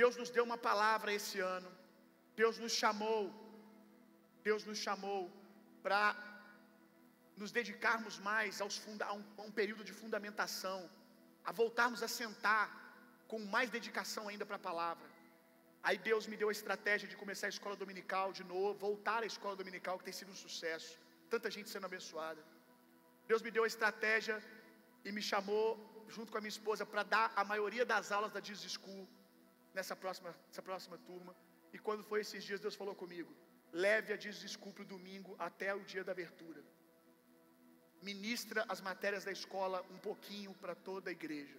[0.00, 1.70] Deus nos deu uma palavra esse ano.
[2.40, 3.22] Deus nos chamou.
[4.48, 5.20] Deus nos chamou
[5.84, 6.00] para
[7.40, 10.78] nos dedicarmos mais aos funda, a, um, a um período de fundamentação,
[11.48, 12.66] a voltarmos a sentar
[13.30, 15.08] com mais dedicação ainda para a palavra.
[15.86, 19.26] Aí Deus me deu a estratégia de começar a escola dominical de novo, voltar à
[19.32, 20.92] escola dominical, que tem sido um sucesso,
[21.34, 22.42] tanta gente sendo abençoada.
[23.30, 24.36] Deus me deu a estratégia
[25.04, 25.66] e me chamou,
[26.08, 29.06] junto com a minha esposa, para dar a maioria das aulas da Jesus School
[29.76, 31.34] nessa próxima, nessa próxima turma.
[31.72, 33.32] E quando foi esses dias, Deus falou comigo:
[33.72, 36.62] leve a desculpa o domingo até o dia da abertura.
[38.10, 41.58] Ministra as matérias da escola um pouquinho para toda a igreja.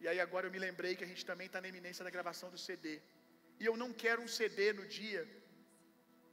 [0.00, 2.50] E aí agora eu me lembrei que a gente também está na eminência da gravação
[2.54, 3.00] do CD.
[3.58, 5.22] E eu não quero um CD no dia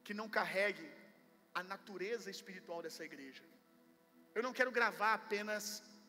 [0.04, 0.88] que não carregue
[1.60, 3.44] a natureza espiritual dessa igreja.
[4.36, 5.64] Eu não quero gravar apenas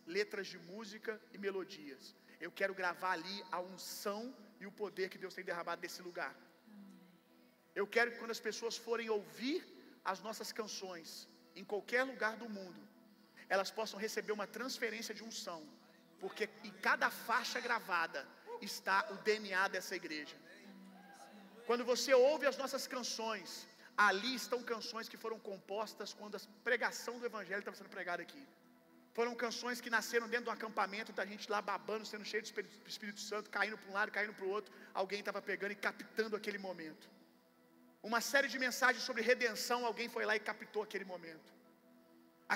[0.07, 2.14] letras de música e melodias.
[2.40, 6.34] Eu quero gravar ali a unção e o poder que Deus tem derramado nesse lugar.
[7.74, 9.61] Eu quero que quando as pessoas forem ouvir
[10.04, 12.80] as nossas canções, em qualquer lugar do mundo,
[13.48, 15.61] elas possam receber uma transferência de unção,
[16.20, 18.26] porque em cada faixa gravada
[18.61, 20.36] está o DNA dessa igreja.
[21.66, 27.18] Quando você ouve as nossas canções, ali estão canções que foram compostas quando a pregação
[27.18, 28.42] do Evangelho estava sendo pregada aqui.
[29.16, 32.74] Foram canções que nasceram dentro do acampamento, da gente lá babando, sendo cheio do Espírito,
[32.94, 34.70] Espírito Santo, caindo para um lado, caindo para o outro.
[35.02, 37.04] Alguém estava pegando e captando aquele momento.
[38.08, 41.48] Uma série de mensagens sobre redenção, alguém foi lá e captou aquele momento.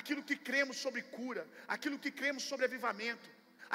[0.00, 1.44] Aquilo que cremos sobre cura,
[1.76, 3.28] aquilo que cremos sobre avivamento,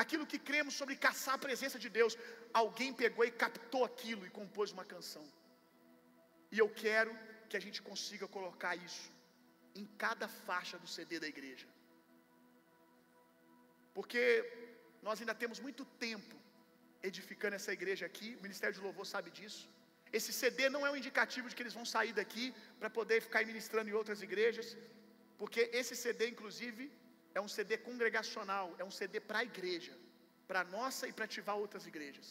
[0.04, 2.16] aquilo que cremos sobre caçar a presença de Deus,
[2.64, 5.26] alguém pegou e captou aquilo e compôs uma canção.
[6.52, 7.14] E eu quero
[7.50, 9.10] que a gente consiga colocar isso
[9.74, 11.68] em cada faixa do CD da igreja.
[13.98, 14.22] Porque
[15.08, 16.36] nós ainda temos muito tempo
[17.10, 19.64] edificando essa igreja aqui, o Ministério de Louvor sabe disso.
[20.18, 22.46] Esse CD não é um indicativo de que eles vão sair daqui
[22.80, 24.68] para poder ficar ministrando em outras igrejas,
[25.42, 26.84] porque esse CD, inclusive,
[27.38, 29.94] é um CD congregacional, é um CD para a igreja,
[30.50, 32.28] para a nossa e para ativar outras igrejas.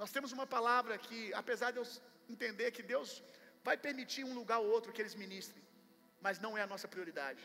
[0.00, 1.86] Nós temos uma palavra que, apesar de eu
[2.34, 3.10] entender que Deus
[3.68, 5.62] vai permitir um lugar ou outro que eles ministrem,
[6.26, 7.44] mas não é a nossa prioridade.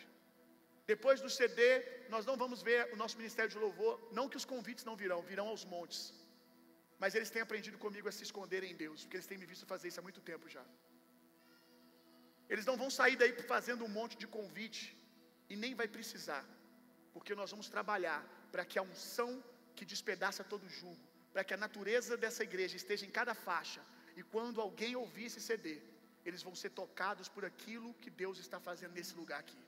[0.93, 1.63] Depois do CD,
[2.13, 5.19] nós não vamos ver o nosso ministério de louvor, não que os convites não virão,
[5.31, 5.99] virão aos montes.
[7.01, 9.67] Mas eles têm aprendido comigo a se esconderem em Deus, porque eles têm me visto
[9.73, 10.63] fazer isso há muito tempo já.
[12.51, 14.83] Eles não vão sair daí fazendo um monte de convite,
[15.51, 16.43] e nem vai precisar,
[17.13, 18.19] porque nós vamos trabalhar
[18.53, 19.31] para que a unção
[19.77, 23.81] que despedaça todo jugo, para que a natureza dessa igreja esteja em cada faixa,
[24.19, 25.69] e quando alguém ouvir esse CD,
[26.27, 29.63] eles vão ser tocados por aquilo que Deus está fazendo nesse lugar aqui.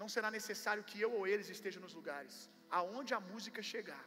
[0.00, 2.34] Não será necessário que eu ou eles estejam nos lugares.
[2.78, 4.04] Aonde a música chegar,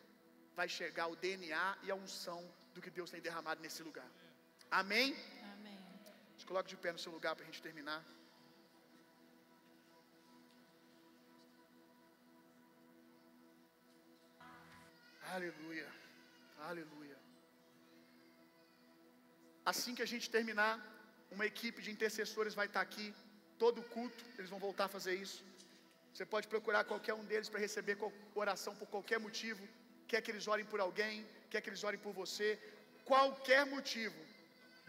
[0.60, 2.42] vai chegar o DNA e a unção
[2.74, 4.10] do que Deus tem derramado nesse lugar.
[4.80, 5.10] Amém?
[5.54, 5.80] Amém.
[6.38, 8.02] Se coloque de pé no seu lugar para a gente terminar.
[15.36, 15.90] Aleluia.
[16.70, 17.18] Aleluia.
[19.72, 20.74] Assim que a gente terminar,
[21.36, 23.14] uma equipe de intercessores vai estar aqui,
[23.58, 25.42] todo culto, eles vão voltar a fazer isso.
[26.14, 27.98] Você pode procurar qualquer um deles para receber
[28.44, 29.64] oração por qualquer motivo.
[30.12, 31.16] Quer que eles orem por alguém,
[31.52, 32.48] quer que eles orem por você,
[33.12, 34.20] qualquer motivo.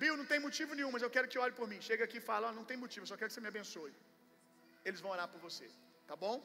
[0.00, 1.80] Bill, não tem motivo nenhum, mas eu quero que ore por mim.
[1.88, 3.92] Chega aqui e fala: oh, não tem motivo, só quero que você me abençoe.
[4.86, 5.68] Eles vão orar por você,
[6.10, 6.36] tá bom?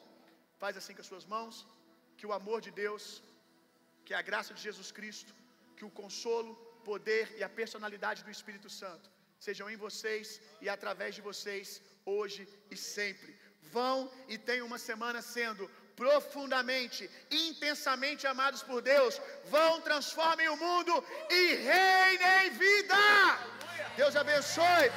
[0.61, 1.65] Faz assim com as suas mãos.
[2.17, 3.03] Que o amor de Deus,
[4.05, 5.31] que a graça de Jesus Cristo,
[5.77, 6.51] que o consolo,
[6.91, 9.07] poder e a personalidade do Espírito Santo
[9.45, 11.81] sejam em vocês e através de vocês,
[12.13, 12.41] hoje
[12.73, 13.31] e sempre.
[13.71, 19.19] Vão e tenham uma semana sendo profundamente, intensamente amados por Deus.
[19.49, 22.95] Vão, transformem o mundo e reinem vida.
[23.95, 24.91] Deus abençoe.